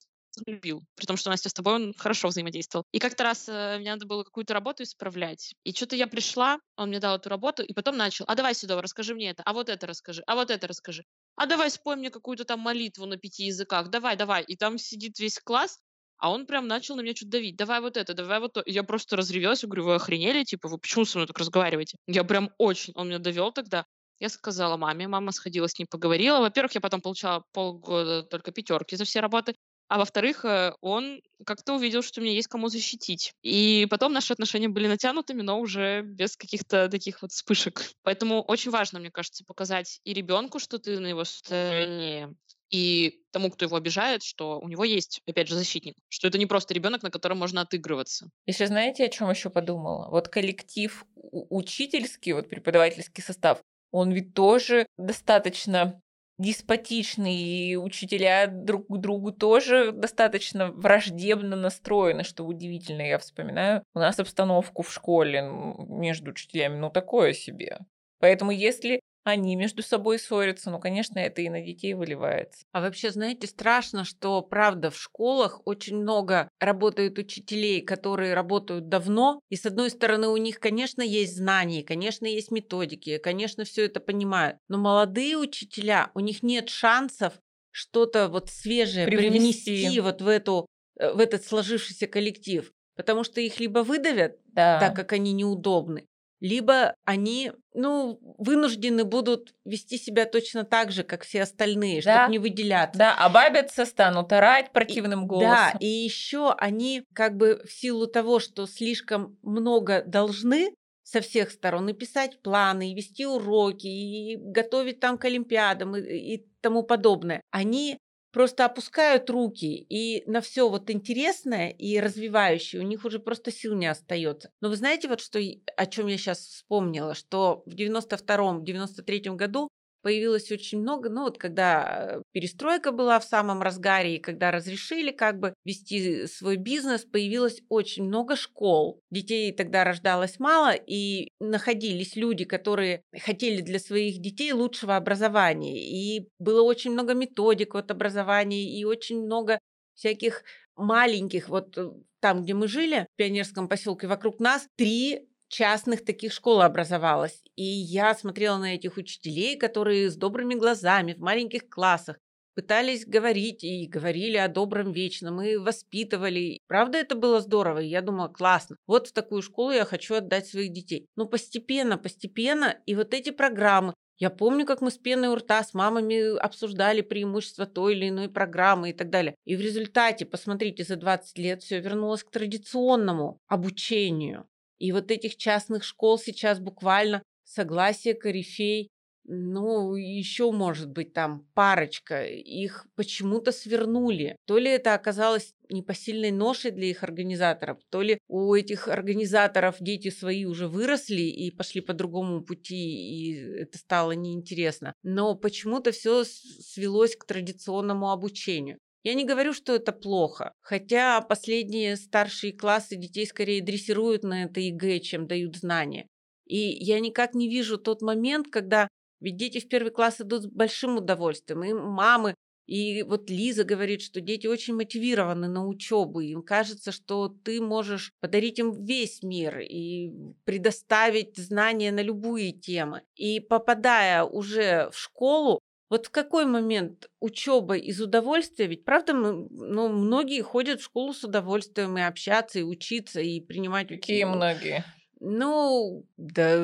любил, 0.46 0.82
при 0.94 1.06
том, 1.06 1.16
что 1.16 1.30
Настя 1.30 1.49
с 1.49 1.52
тобой 1.52 1.75
он 1.75 1.94
хорошо 1.94 2.28
взаимодействовал. 2.28 2.84
И 2.92 2.99
как-то 2.99 3.25
раз 3.25 3.49
э, 3.49 3.78
мне 3.78 3.90
надо 3.90 4.06
было 4.06 4.22
какую-то 4.22 4.54
работу 4.54 4.82
исправлять. 4.82 5.54
И 5.64 5.72
что-то 5.72 5.96
я 5.96 6.06
пришла, 6.06 6.58
он 6.76 6.88
мне 6.88 7.00
дал 7.00 7.16
эту 7.16 7.28
работу, 7.28 7.62
и 7.62 7.72
потом 7.72 7.96
начал, 7.96 8.25
а 8.28 8.34
давай 8.34 8.54
сюда, 8.54 8.80
расскажи 8.80 9.14
мне 9.14 9.30
это, 9.30 9.42
а 9.44 9.52
вот 9.52 9.68
это 9.68 9.87
расскажи, 9.87 10.22
а 10.26 10.34
вот 10.34 10.50
это 10.50 10.66
расскажи. 10.66 11.04
А 11.37 11.46
давай 11.46 11.70
спой 11.70 11.96
мне 11.96 12.10
какую-то 12.10 12.44
там 12.44 12.60
молитву 12.60 13.06
на 13.06 13.16
пяти 13.16 13.44
языках, 13.44 13.88
давай, 13.88 14.16
давай. 14.16 14.42
И 14.44 14.56
там 14.56 14.78
сидит 14.78 15.18
весь 15.18 15.38
класс, 15.38 15.78
а 16.20 16.30
он 16.30 16.46
прям 16.46 16.68
начал 16.68 16.96
на 16.96 17.00
меня 17.00 17.14
что-то 17.14 17.32
давить. 17.32 17.56
Давай 17.56 17.80
вот 17.80 17.96
это, 17.96 18.12
давай 18.12 18.40
вот 18.40 18.52
то. 18.52 18.60
И 18.60 18.72
я 18.72 18.82
просто 18.82 19.16
разревелась, 19.16 19.64
говорю, 19.64 19.84
вы 19.84 19.94
охренели? 19.94 20.44
Типа, 20.44 20.68
вы 20.68 20.78
почему 20.78 21.06
со 21.06 21.16
мной 21.18 21.26
так 21.26 21.38
разговариваете? 21.38 21.96
Я 22.06 22.25
прям 22.25 22.50
очень... 22.58 22.92
Он 22.94 23.08
меня 23.08 23.18
довел 23.18 23.52
тогда. 23.52 23.87
Я 24.18 24.28
сказала 24.28 24.76
маме, 24.76 25.08
мама 25.08 25.32
сходила 25.32 25.66
с 25.66 25.78
ним, 25.78 25.88
поговорила. 25.90 26.40
Во-первых, 26.40 26.75
я 26.75 26.82
потом 26.82 27.00
получала 27.00 27.42
полгода 27.52 28.22
только 28.22 28.52
пятерки 28.52 28.96
за 28.96 29.04
все 29.04 29.20
работы. 29.20 29.54
А 29.90 29.99
во-вторых, 29.99 30.44
э, 30.44 30.73
он 30.82 31.20
как-то 31.44 31.75
увидел, 31.75 32.02
что 32.02 32.20
мне 32.20 32.37
есть 32.37 32.47
кому 32.47 32.68
защитить. 32.68 33.32
И 33.42 33.88
потом 33.90 34.12
наши 34.12 34.32
отношения 34.32 34.68
были 34.68 34.87
натянутыми, 34.87 35.42
но 35.42 35.59
уже 35.59 36.02
без 36.02 36.37
каких-то 36.37 36.88
таких 36.88 37.23
вот 37.23 37.32
вспышек. 37.32 37.82
Поэтому 38.04 38.40
очень 38.40 38.70
важно, 38.70 39.00
мне 39.00 39.11
кажется, 39.11 39.44
показать 39.44 40.00
и 40.04 40.14
ребенку, 40.14 40.61
что 40.61 40.78
ты 40.78 41.00
на 41.00 41.09
его 41.09 41.25
стороне, 41.25 42.37
и 42.70 43.25
тому, 43.32 43.50
кто 43.50 43.64
его 43.64 43.75
обижает, 43.76 44.23
что 44.23 44.61
у 44.61 44.68
него 44.68 44.85
есть, 44.85 45.23
опять 45.26 45.49
же, 45.49 45.56
защитник, 45.56 45.97
что 46.09 46.28
это 46.28 46.38
не 46.38 46.47
просто 46.47 46.73
ребенок, 46.73 47.02
на 47.02 47.11
котором 47.11 47.38
можно 47.38 47.62
отыгрываться. 47.62 48.30
Еще 48.47 48.68
знаете, 48.68 49.04
о 49.04 49.09
чем 49.09 49.28
еще 49.28 49.50
подумала? 49.50 50.09
Вот 50.09 50.28
коллектив 50.28 51.04
у- 51.16 51.59
учительский, 51.59 52.32
вот 52.32 52.49
преподавательский 52.49 53.25
состав, 53.25 53.61
он 53.90 54.12
ведь 54.12 54.35
тоже 54.35 54.87
достаточно 54.97 56.00
деспотичный, 56.40 57.37
и 57.37 57.76
учителя 57.76 58.47
друг 58.47 58.87
к 58.88 58.97
другу 58.97 59.30
тоже 59.30 59.92
достаточно 59.92 60.73
враждебно 60.73 61.54
настроены, 61.54 62.25
что 62.25 62.44
удивительно. 62.44 63.02
Я 63.02 63.18
вспоминаю 63.18 63.82
у 63.94 63.99
нас 63.99 64.18
обстановку 64.18 64.82
в 64.82 64.92
школе 64.92 65.42
между 65.42 66.30
учителями, 66.30 66.76
ну 66.76 66.90
такое 66.90 67.35
себе. 67.35 67.78
Поэтому 68.20 68.50
если 68.50 69.00
они 69.25 69.57
между 69.57 69.83
собой 69.83 70.19
ссорятся, 70.19 70.71
ну, 70.71 70.81
конечно, 70.81 71.19
это 71.19 71.43
и 71.43 71.49
на 71.49 71.61
детей 71.61 71.95
выливается. 71.95 72.65
А 72.73 72.81
вообще, 72.81 73.11
знаете, 73.11 73.47
страшно, 73.47 74.05
что, 74.05 74.43
правда, 74.43 74.91
в 74.91 74.97
школах 74.97 75.61
очень 75.67 75.97
много 75.97 76.49
работают 76.59 77.19
учителей, 77.19 77.81
которые 77.83 78.35
работают 78.35 78.89
давно, 78.89 79.41
и, 79.50 79.57
с 79.57 79.67
одной 79.67 79.91
стороны, 79.91 80.29
у 80.29 80.37
них, 80.37 80.59
конечно, 80.61 81.03
есть 81.03 81.37
знания, 81.37 81.83
конечно, 81.85 82.27
есть 82.27 82.50
методики, 82.50 83.19
конечно, 83.19 83.65
все 83.65 83.85
это 83.87 84.00
понимают, 84.00 84.59
но 84.69 84.79
молодые 84.79 85.37
учителя, 85.37 86.11
у 86.15 86.21
них 86.21 86.43
нет 86.43 86.69
шансов 86.69 87.35
что-то 87.73 88.29
вот 88.29 88.49
свежее 88.50 89.07
Привнести. 89.07 89.77
привнести 89.77 90.00
вот 90.00 90.23
в, 90.23 90.29
эту, 90.29 90.67
э, 90.99 91.12
в 91.12 91.21
этот 91.21 91.45
сложившийся 91.45 92.07
коллектив, 92.07 92.73
потому 92.97 93.23
что 93.25 93.41
их 93.41 93.61
либо 93.61 93.81
выдавят, 93.81 94.39
Да. 94.55 94.81
так 94.81 94.97
как 94.97 95.12
они 95.12 95.33
неудобны, 95.33 96.07
либо 96.40 96.94
они, 97.04 97.52
ну, 97.75 98.18
вынуждены 98.38 99.04
будут 99.04 99.54
вести 99.64 99.99
себя 99.99 100.25
точно 100.25 100.64
так 100.64 100.90
же, 100.90 101.04
как 101.04 101.23
все 101.25 101.42
остальные, 101.42 102.02
Да. 102.02 102.16
чтобы 102.20 102.32
не 102.32 102.38
выделяться. 102.38 102.99
Да, 102.99 103.14
обабятся, 103.14 103.85
станут 103.85 104.32
орать 104.32 104.73
противным 104.73 105.26
голосом. 105.26 105.73
Да, 105.73 105.76
и 105.80 105.87
еще 105.87 106.52
они 106.59 107.04
как 107.14 107.37
бы 107.37 107.62
в 107.64 107.70
силу 107.70 108.06
того, 108.06 108.40
что 108.40 108.66
слишком 108.66 109.38
много 109.42 110.02
должны 110.06 110.75
со 111.02 111.20
всех 111.20 111.50
сторон 111.50 111.88
и 111.88 111.92
писать 111.92 112.40
планы, 112.40 112.90
и 112.90 112.94
вести 112.94 113.26
уроки, 113.26 113.87
и 113.87 114.37
готовить 114.37 115.00
там 115.00 115.18
к 115.18 115.25
олимпиадам 115.25 115.97
и, 115.97 116.00
и 116.00 116.47
тому 116.61 116.82
подобное, 116.85 117.42
они 117.50 117.99
просто 118.32 118.64
опускают 118.64 119.28
руки, 119.30 119.87
и 119.88 120.22
на 120.30 120.40
все 120.40 120.68
вот 120.68 120.90
интересное 120.90 121.70
и 121.70 121.99
развивающее 121.99 122.80
у 122.80 122.84
них 122.84 123.04
уже 123.04 123.18
просто 123.18 123.50
сил 123.50 123.75
не 123.75 123.87
остается. 123.87 124.52
Но 124.60 124.68
вы 124.68 124.76
знаете 124.76 125.08
вот 125.08 125.20
что, 125.20 125.38
о 125.76 125.87
чем 125.87 126.06
я 126.06 126.16
сейчас 126.18 126.38
вспомнила, 126.40 127.14
что 127.14 127.62
в 127.66 127.75
92-93 127.75 129.34
году 129.37 129.68
появилось 130.02 130.50
очень 130.50 130.80
много, 130.80 131.09
ну 131.09 131.23
вот 131.23 131.38
когда 131.38 132.19
э, 132.19 132.23
перестройка 132.33 132.92
была 132.92 133.19
в 133.19 133.25
самом 133.25 133.62
разгаре, 133.62 134.16
и 134.16 134.21
когда 134.21 134.50
разрешили 134.50 135.11
как 135.11 135.38
бы 135.38 135.54
вести 135.64 136.26
свой 136.26 136.57
бизнес, 136.57 137.04
появилось 137.04 137.61
очень 137.69 138.04
много 138.04 138.37
школ. 138.37 139.00
Детей 139.11 139.52
тогда 139.52 139.85
рождалось 139.85 140.38
мало, 140.38 140.73
и 140.75 141.28
находились 141.40 142.16
люди, 142.16 142.45
которые 142.45 143.02
хотели 143.19 143.61
для 143.61 143.78
своих 143.78 144.21
детей 144.21 144.52
лучшего 144.52 144.97
образования. 144.97 145.80
И 145.80 146.28
было 146.38 146.62
очень 146.62 146.92
много 146.92 147.14
методик 147.14 147.75
вот 147.75 147.90
образования, 147.90 148.78
и 148.78 148.85
очень 148.85 149.23
много 149.25 149.59
всяких 149.95 150.45
маленьких, 150.76 151.49
вот 151.49 151.76
э, 151.76 151.90
там, 152.21 152.42
где 152.42 152.54
мы 152.54 152.69
жили, 152.69 153.07
в 153.14 153.16
пионерском 153.16 153.69
поселке, 153.69 154.07
вокруг 154.07 154.40
нас 154.40 154.66
три 154.76 155.28
частных 155.50 156.04
таких 156.04 156.33
школ 156.33 156.62
образовалось. 156.62 157.42
И 157.57 157.64
я 157.64 158.14
смотрела 158.14 158.57
на 158.57 158.75
этих 158.75 158.97
учителей, 158.97 159.59
которые 159.59 160.09
с 160.09 160.16
добрыми 160.16 160.54
глазами 160.54 161.12
в 161.12 161.19
маленьких 161.19 161.69
классах 161.69 162.16
пытались 162.54 163.07
говорить 163.07 163.64
и 163.64 163.87
говорили 163.87 164.37
о 164.37 164.49
добром 164.49 164.92
вечном, 164.92 165.40
и 165.40 165.57
воспитывали. 165.57 166.61
Правда, 166.66 166.99
это 166.99 167.14
было 167.14 167.40
здорово, 167.40 167.78
и 167.78 167.88
я 167.88 168.02
думала, 168.02 168.28
классно. 168.28 168.76
Вот 168.87 169.09
в 169.09 169.12
такую 169.12 169.42
школу 169.42 169.71
я 169.71 169.85
хочу 169.85 170.14
отдать 170.14 170.47
своих 170.47 170.73
детей. 170.73 171.07
Но 171.16 171.26
постепенно, 171.26 171.97
постепенно, 171.97 172.76
и 172.87 172.95
вот 172.95 173.14
эти 173.14 173.30
программы, 173.30 173.95
я 174.19 174.28
помню, 174.28 174.66
как 174.66 174.83
мы 174.83 174.90
с 174.90 174.99
пеной 174.99 175.30
у 175.30 175.37
рта 175.37 175.64
с 175.64 175.73
мамами 175.73 176.38
обсуждали 176.38 177.00
преимущества 177.00 177.64
той 177.64 177.95
или 177.95 178.11
иной 178.11 178.28
программы 178.28 178.90
и 178.90 178.92
так 178.92 179.09
далее. 179.09 179.35
И 179.47 179.57
в 179.57 179.61
результате, 179.61 180.26
посмотрите, 180.26 180.85
за 180.85 180.97
20 180.97 181.38
лет 181.38 181.62
все 181.62 181.80
вернулось 181.80 182.23
к 182.23 182.30
традиционному 182.30 183.38
обучению. 183.49 184.47
И 184.80 184.90
вот 184.90 185.12
этих 185.12 185.37
частных 185.37 185.84
школ 185.84 186.18
сейчас 186.18 186.58
буквально 186.58 187.22
согласие 187.44 188.14
корифей 188.14 188.90
ну, 189.25 189.94
еще, 189.94 190.50
может 190.50 190.90
быть, 190.90 191.12
там 191.12 191.46
парочка. 191.54 192.25
Их 192.26 192.87
почему-то 192.96 193.52
свернули. 193.52 194.37
То 194.46 194.58
ли 194.58 194.70
это 194.70 194.94
оказалось 194.94 195.52
непосильной 195.68 196.32
ношей 196.32 196.72
для 196.72 196.87
их 196.87 197.04
организаторов, 197.04 197.78
то 197.90 198.02
ли 198.02 198.18
у 198.28 198.54
этих 198.54 198.88
организаторов 198.88 199.76
дети 199.78 200.10
свои 200.10 200.46
уже 200.46 200.66
выросли 200.66 201.22
и 201.22 201.52
пошли 201.52 201.80
по 201.80 201.92
другому 201.92 202.42
пути, 202.42 202.75
и 202.75 203.34
это 203.60 203.78
стало 203.78 204.12
неинтересно. 204.12 204.94
Но 205.04 205.37
почему-то 205.37 205.92
все 205.92 206.25
свелось 206.25 207.14
к 207.14 207.25
традиционному 207.25 208.10
обучению. 208.10 208.78
Я 209.02 209.14
не 209.14 209.25
говорю, 209.25 209.52
что 209.52 209.75
это 209.75 209.92
плохо, 209.92 210.52
хотя 210.61 211.21
последние 211.23 211.97
старшие 211.97 212.52
классы 212.52 212.97
детей 212.97 213.26
скорее 213.26 213.62
дрессируют 213.62 214.25
на 214.25 214.45
это 214.45 214.61
ЕГЭ, 214.61 215.00
чем 215.00 215.26
дают 215.26 215.57
знания. 215.57 216.07
И 216.47 216.59
я 216.59 217.00
никак 217.00 217.35
не 217.35 217.49
вижу 217.49 217.78
тот 217.78 218.02
момент, 218.02 218.49
когда 218.50 218.88
ведь 219.21 219.37
дети 219.37 219.61
в 219.61 219.69
первый 219.69 219.90
класс 219.92 220.21
идут 220.21 220.42
с 220.42 220.47
большим 220.47 220.97
удовольствием. 220.97 221.62
И 221.62 221.73
мамы, 221.73 222.35
и 222.66 223.02
вот 223.02 223.30
Лиза 223.30 223.64
говорит, 223.64 224.00
что 224.00 224.21
дети 224.21 224.47
очень 224.47 224.75
мотивированы 224.75 225.49
на 225.49 225.66
учебу. 225.66 226.21
Им 226.21 226.42
кажется, 226.42 226.92
что 226.92 227.28
ты 227.28 227.61
можешь 227.61 228.12
подарить 228.21 228.59
им 228.59 228.73
весь 228.73 229.23
мир 229.23 229.59
и 229.59 230.12
предоставить 230.45 231.37
знания 231.37 231.92
на 231.92 232.00
любые 232.00 232.52
темы. 232.52 233.02
И 233.16 233.40
попадая 233.40 234.25
уже 234.25 234.88
в 234.90 234.97
школу, 234.97 235.61
вот 235.90 236.06
в 236.06 236.11
какой 236.11 236.47
момент 236.47 237.11
учеба 237.18 237.76
из 237.76 238.00
удовольствия, 238.00 238.66
ведь 238.68 238.85
правда, 238.85 239.12
мы, 239.12 239.49
ну, 239.50 239.88
многие 239.88 240.40
ходят 240.40 240.80
в 240.80 240.85
школу 240.85 241.12
с 241.12 241.25
удовольствием 241.25 241.99
и 241.99 242.00
общаться, 242.00 242.61
и 242.61 242.62
учиться, 242.62 243.20
и 243.20 243.40
принимать... 243.40 243.88
Какие 243.88 244.25
многие? 244.25 244.85
Ну, 245.21 246.07
да, 246.17 246.57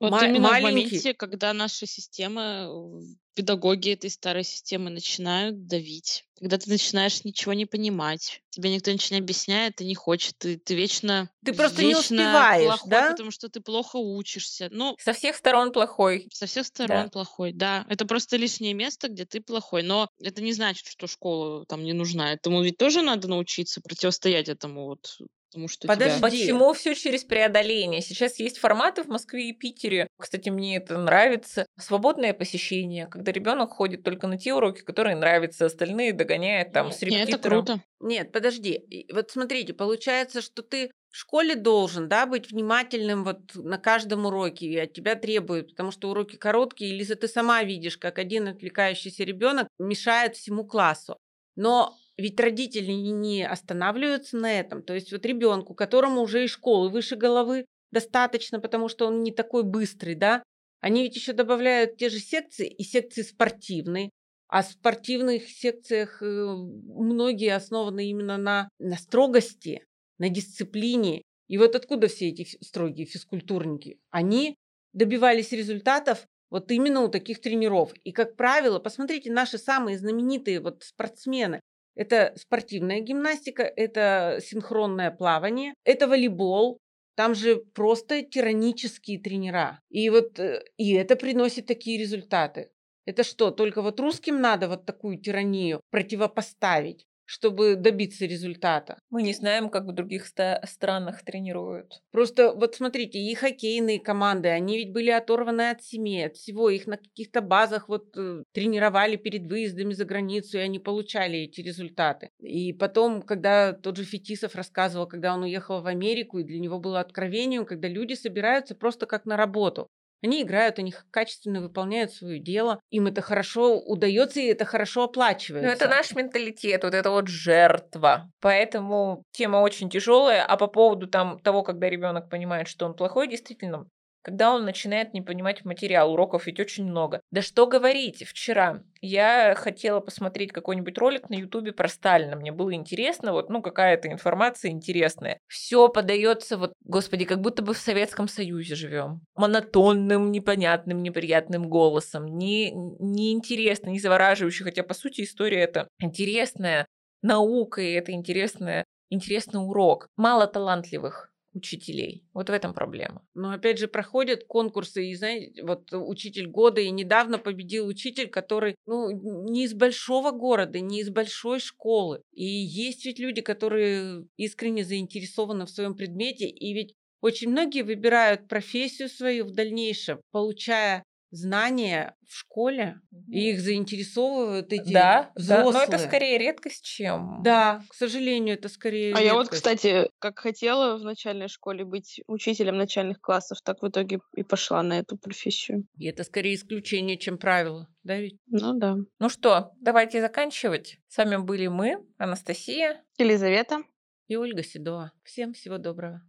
Вот 0.00 0.10
ма- 0.10 0.24
именно 0.24 0.48
в 0.48 0.50
маленький. 0.50 0.60
моменте, 0.60 1.14
когда 1.14 1.52
наша 1.52 1.86
система, 1.86 2.66
э, 2.68 3.00
педагоги 3.34 3.90
этой 3.92 4.10
старой 4.10 4.42
системы 4.42 4.90
начинают 4.90 5.66
давить, 5.66 6.24
когда 6.36 6.58
ты 6.58 6.68
начинаешь 6.70 7.22
ничего 7.24 7.52
не 7.52 7.66
понимать, 7.66 8.42
тебе 8.50 8.74
никто 8.74 8.90
ничего 8.90 9.16
не 9.18 9.22
объясняет, 9.22 9.76
ты 9.76 9.84
не 9.84 9.94
хочешь, 9.94 10.32
ты, 10.38 10.58
ты 10.58 10.74
вечно, 10.74 11.30
Ты 11.44 11.52
просто 11.52 11.82
не 11.82 11.88
вечно 11.90 12.00
успеваешь, 12.00 12.64
плохой, 12.64 12.90
да? 12.90 13.10
потому 13.12 13.30
что 13.30 13.48
ты 13.48 13.60
плохо 13.60 13.96
учишься. 13.96 14.68
Ну, 14.72 14.96
Со 14.98 15.12
всех 15.12 15.36
сторон 15.36 15.70
плохой. 15.72 16.26
со 16.32 16.46
всех 16.46 16.66
сторон 16.66 17.04
Да. 17.04 17.08
плохой, 17.10 17.52
да. 17.52 17.86
Это 17.88 18.06
просто 18.06 18.36
лишнее 18.36 18.74
место, 18.74 19.08
где 19.08 19.24
ты 19.24 19.40
плохой. 19.40 19.82
Но 19.84 20.08
это 20.20 20.42
не 20.42 20.52
значит, 20.52 20.86
что 20.86 21.06
школа 21.06 21.64
там 21.66 21.84
не 21.84 21.92
нужна. 21.92 22.32
Этому 22.32 22.62
ведь 22.62 22.76
тоже 22.78 23.02
надо 23.02 23.28
научиться 23.28 23.80
противостоять 23.80 24.48
этому 24.48 24.86
вот 24.86 25.18
тому, 25.50 25.68
что 25.68 25.82
тебя... 25.82 25.94
Подожди. 25.94 26.20
Почему 26.20 26.72
все 26.72 26.94
через 26.94 27.24
преодоление? 27.24 28.00
Сейчас 28.00 28.38
есть 28.38 28.58
форматы 28.58 29.02
в 29.02 29.08
Москве 29.08 29.50
и 29.50 29.52
Питере. 29.52 30.08
Кстати, 30.18 30.48
мне 30.48 30.76
это 30.76 30.98
нравится. 30.98 31.66
Свободное 31.78 32.32
посещение, 32.32 33.06
когда 33.06 33.32
ребенок 33.32 33.70
ходит 33.72 34.02
только 34.02 34.26
на 34.26 34.38
те 34.38 34.54
уроки, 34.54 34.80
которые 34.82 35.16
нравятся, 35.16 35.66
остальные 35.66 36.12
догоняет 36.12 36.72
там 36.72 36.92
с 36.92 37.02
Не, 37.02 37.08
это 37.08 37.32
репетитором. 37.32 37.64
круто. 37.64 37.82
Нет, 38.00 38.32
подожди. 38.32 39.06
Вот 39.12 39.30
смотрите, 39.30 39.74
получается, 39.74 40.40
что 40.42 40.62
ты 40.62 40.90
в 41.10 41.16
школе 41.16 41.56
должен, 41.56 42.08
да, 42.08 42.24
быть 42.24 42.50
внимательным 42.50 43.24
вот 43.24 43.54
на 43.54 43.78
каждом 43.78 44.26
уроке, 44.26 44.66
и 44.66 44.78
от 44.78 44.92
тебя 44.92 45.16
требуют, 45.16 45.70
потому 45.70 45.90
что 45.90 46.08
уроки 46.10 46.36
короткие, 46.36 46.92
и, 46.92 46.96
Лиза, 46.96 47.16
ты 47.16 47.26
сама 47.26 47.64
видишь, 47.64 47.98
как 47.98 48.18
один 48.18 48.46
отвлекающийся 48.48 49.24
ребенок 49.24 49.66
мешает 49.78 50.36
всему 50.36 50.64
классу. 50.64 51.18
Но 51.56 51.96
ведь 52.20 52.38
родители 52.38 52.92
не- 52.92 53.46
останавливаются 53.46 54.36
на 54.36 54.52
этом. 54.60 54.82
То 54.82 54.94
есть 54.94 55.12
вот 55.12 55.24
ребенку, 55.26 55.74
которому 55.74 56.22
уже 56.22 56.44
и 56.44 56.48
школы 56.48 56.90
выше 56.90 57.16
головы 57.16 57.66
достаточно, 57.90 58.60
потому 58.60 58.88
что 58.88 59.06
он 59.06 59.22
не 59.22 59.32
такой 59.32 59.64
быстрый, 59.64 60.14
да, 60.14 60.42
они 60.80 61.02
ведь 61.02 61.16
еще 61.16 61.32
добавляют 61.32 61.96
те 61.96 62.08
же 62.08 62.18
секции 62.18 62.68
и 62.68 62.82
секции 62.82 63.22
спортивные. 63.22 64.10
А 64.48 64.62
в 64.62 64.66
спортивных 64.66 65.48
секциях 65.48 66.22
э, 66.22 66.26
многие 66.26 67.54
основаны 67.54 68.08
именно 68.10 68.36
на, 68.36 68.68
на 68.80 68.96
строгости, 68.96 69.84
на 70.18 70.28
дисциплине. 70.28 71.22
И 71.48 71.58
вот 71.58 71.76
откуда 71.76 72.08
все 72.08 72.30
эти 72.30 72.46
строгие 72.60 73.06
физкультурники? 73.06 73.98
Они 74.10 74.56
добивались 74.92 75.52
результатов 75.52 76.26
вот 76.50 76.72
именно 76.72 77.02
у 77.02 77.08
таких 77.08 77.40
тренеров. 77.40 77.92
И, 78.02 78.10
как 78.10 78.36
правило, 78.36 78.80
посмотрите, 78.80 79.30
наши 79.30 79.56
самые 79.56 79.98
знаменитые 79.98 80.60
вот 80.60 80.82
спортсмены. 80.82 81.60
Это 82.00 82.32
спортивная 82.34 83.00
гимнастика, 83.00 83.62
это 83.62 84.38
синхронное 84.42 85.10
плавание, 85.10 85.74
это 85.84 86.08
волейбол. 86.08 86.78
Там 87.14 87.34
же 87.34 87.56
просто 87.56 88.22
тиранические 88.22 89.20
тренера. 89.20 89.80
И 89.90 90.08
вот 90.08 90.38
э, 90.38 90.62
и 90.78 90.94
это 90.94 91.14
приносит 91.14 91.66
такие 91.66 91.98
результаты. 91.98 92.70
Это 93.04 93.22
что, 93.22 93.50
только 93.50 93.82
вот 93.82 94.00
русским 94.00 94.40
надо 94.40 94.66
вот 94.66 94.86
такую 94.86 95.18
тиранию 95.18 95.82
противопоставить, 95.90 97.04
чтобы 97.30 97.76
добиться 97.76 98.26
результата? 98.26 98.98
Мы 99.08 99.22
не 99.22 99.32
знаем, 99.32 99.70
как 99.70 99.84
в 99.84 99.92
других 99.92 100.26
странах 100.26 101.22
тренируют. 101.22 102.02
Просто 102.10 102.52
вот 102.52 102.74
смотрите, 102.74 103.20
и 103.20 103.34
хоккейные 103.36 104.00
команды, 104.00 104.48
они 104.48 104.76
ведь 104.76 104.92
были 104.92 105.10
оторваны 105.10 105.70
от 105.70 105.80
семьи, 105.80 106.22
от 106.22 106.36
всего. 106.36 106.70
Их 106.70 106.88
на 106.88 106.96
каких-то 106.96 107.40
базах 107.40 107.88
вот 107.88 108.16
э, 108.16 108.42
тренировали 108.52 109.14
перед 109.14 109.46
выездами 109.46 109.92
за 109.92 110.04
границу, 110.06 110.58
и 110.58 110.62
они 110.62 110.80
получали 110.80 111.38
эти 111.38 111.60
результаты. 111.60 112.30
И 112.40 112.72
потом, 112.72 113.22
когда 113.22 113.74
тот 113.74 113.96
же 113.96 114.02
Фетисов 114.02 114.56
рассказывал, 114.56 115.06
когда 115.06 115.32
он 115.32 115.44
уехал 115.44 115.82
в 115.82 115.86
Америку, 115.86 116.40
и 116.40 116.44
для 116.44 116.58
него 116.58 116.80
было 116.80 116.98
откровением, 116.98 117.64
когда 117.64 117.86
люди 117.86 118.14
собираются 118.14 118.74
просто 118.74 119.06
как 119.06 119.24
на 119.24 119.36
работу. 119.36 119.86
Они 120.22 120.42
играют, 120.42 120.78
они 120.78 120.94
качественно 121.10 121.60
выполняют 121.62 122.12
свое 122.12 122.38
дело, 122.38 122.80
им 122.90 123.06
это 123.06 123.22
хорошо 123.22 123.78
удается, 123.78 124.40
и 124.40 124.46
это 124.46 124.64
хорошо 124.64 125.00
Но 125.00 125.04
оплачивается. 125.06 125.70
это 125.70 125.88
наш 125.88 126.14
менталитет, 126.14 126.84
вот 126.84 126.94
это 126.94 127.10
вот 127.10 127.28
жертва. 127.28 128.30
Поэтому 128.40 129.24
тема 129.32 129.58
очень 129.58 129.88
тяжелая. 129.88 130.44
А 130.44 130.56
по 130.56 130.66
поводу 130.66 131.06
там 131.06 131.38
того, 131.38 131.62
когда 131.62 131.88
ребенок 131.88 132.28
понимает, 132.28 132.68
что 132.68 132.86
он 132.86 132.94
плохой, 132.94 133.28
действительно, 133.28 133.86
когда 134.22 134.54
он 134.54 134.64
начинает 134.64 135.14
не 135.14 135.22
понимать 135.22 135.64
материал, 135.64 136.12
уроков 136.12 136.46
ведь 136.46 136.60
очень 136.60 136.84
много. 136.84 137.20
Да 137.30 137.42
что 137.42 137.66
говорить, 137.66 138.24
вчера 138.26 138.82
я 139.00 139.54
хотела 139.56 140.00
посмотреть 140.00 140.52
какой-нибудь 140.52 140.98
ролик 140.98 141.30
на 141.30 141.34
ютубе 141.34 141.72
про 141.72 141.88
Сталина. 141.88 142.36
Мне 142.36 142.52
было 142.52 142.74
интересно, 142.74 143.32
вот, 143.32 143.48
ну, 143.48 143.62
какая-то 143.62 144.08
информация 144.08 144.70
интересная. 144.70 145.38
Все 145.46 145.88
подается 145.88 146.58
вот, 146.58 146.72
господи, 146.84 147.24
как 147.24 147.40
будто 147.40 147.62
бы 147.62 147.72
в 147.72 147.78
Советском 147.78 148.28
Союзе 148.28 148.74
живем. 148.74 149.22
Монотонным, 149.34 150.30
непонятным, 150.30 151.02
неприятным 151.02 151.68
голосом. 151.68 152.26
Не, 152.26 152.72
неинтересно, 152.72 153.88
не 153.88 154.00
завораживающе, 154.00 154.64
хотя, 154.64 154.82
по 154.82 154.94
сути, 154.94 155.22
история 155.22 155.60
это 155.60 155.88
интересная 155.98 156.86
наука, 157.22 157.80
и 157.80 157.92
это 157.92 158.12
интересная, 158.12 158.84
интересный 159.08 159.60
урок. 159.60 160.08
Мало 160.16 160.46
талантливых 160.46 161.30
учителей. 161.52 162.24
Вот 162.32 162.48
в 162.48 162.52
этом 162.52 162.74
проблема. 162.74 163.26
Но 163.34 163.52
опять 163.52 163.78
же 163.78 163.88
проходят 163.88 164.44
конкурсы, 164.44 165.06
и 165.06 165.14
знаете, 165.14 165.62
вот 165.64 165.92
учитель 165.92 166.46
года, 166.46 166.80
и 166.80 166.90
недавно 166.90 167.38
победил 167.38 167.86
учитель, 167.86 168.28
который, 168.28 168.76
ну, 168.86 169.10
не 169.10 169.64
из 169.64 169.74
большого 169.74 170.30
города, 170.30 170.80
не 170.80 171.00
из 171.00 171.10
большой 171.10 171.60
школы. 171.60 172.22
И 172.32 172.44
есть 172.44 173.04
ведь 173.04 173.18
люди, 173.18 173.40
которые 173.40 174.26
искренне 174.36 174.84
заинтересованы 174.84 175.66
в 175.66 175.70
своем 175.70 175.94
предмете, 175.94 176.48
и 176.48 176.72
ведь 176.72 176.94
очень 177.20 177.50
многие 177.50 177.82
выбирают 177.82 178.48
профессию 178.48 179.08
свою 179.08 179.44
в 179.44 179.52
дальнейшем, 179.52 180.20
получая 180.30 181.04
знания 181.30 182.14
в 182.26 182.34
школе, 182.34 183.00
и 183.28 183.50
их 183.50 183.60
заинтересовывают 183.60 184.72
эти 184.72 184.92
да, 184.92 185.30
да, 185.34 185.62
но 185.62 185.70
взрослые. 185.70 185.98
это 185.98 185.98
скорее 185.98 186.38
редкость, 186.38 186.84
чем... 186.84 187.42
Да, 187.42 187.82
к 187.88 187.94
сожалению, 187.94 188.54
это 188.54 188.68
скорее 188.68 189.14
А 189.14 189.20
я 189.20 189.34
вот, 189.34 189.42
редкость. 189.42 189.62
кстати, 189.62 190.10
как 190.18 190.38
хотела 190.38 190.96
в 190.96 191.04
начальной 191.04 191.48
школе 191.48 191.84
быть 191.84 192.20
учителем 192.26 192.76
начальных 192.76 193.20
классов, 193.20 193.58
так 193.62 193.82
в 193.82 193.88
итоге 193.88 194.20
и 194.34 194.42
пошла 194.42 194.82
на 194.82 194.98
эту 194.98 195.16
профессию. 195.16 195.86
И 195.96 196.06
это 196.06 196.24
скорее 196.24 196.54
исключение, 196.54 197.18
чем 197.18 197.38
правило, 197.38 197.88
да 198.02 198.18
ведь? 198.18 198.38
Ну 198.46 198.78
да. 198.78 198.96
Ну 199.18 199.28
что, 199.28 199.72
давайте 199.80 200.20
заканчивать. 200.20 200.98
С 201.08 201.16
вами 201.16 201.36
были 201.36 201.66
мы, 201.68 201.98
Анастасия. 202.18 203.02
Елизавета. 203.18 203.82
И 204.28 204.36
Ольга 204.36 204.62
Седова. 204.62 205.12
Всем 205.24 205.52
всего 205.52 205.78
доброго. 205.78 206.22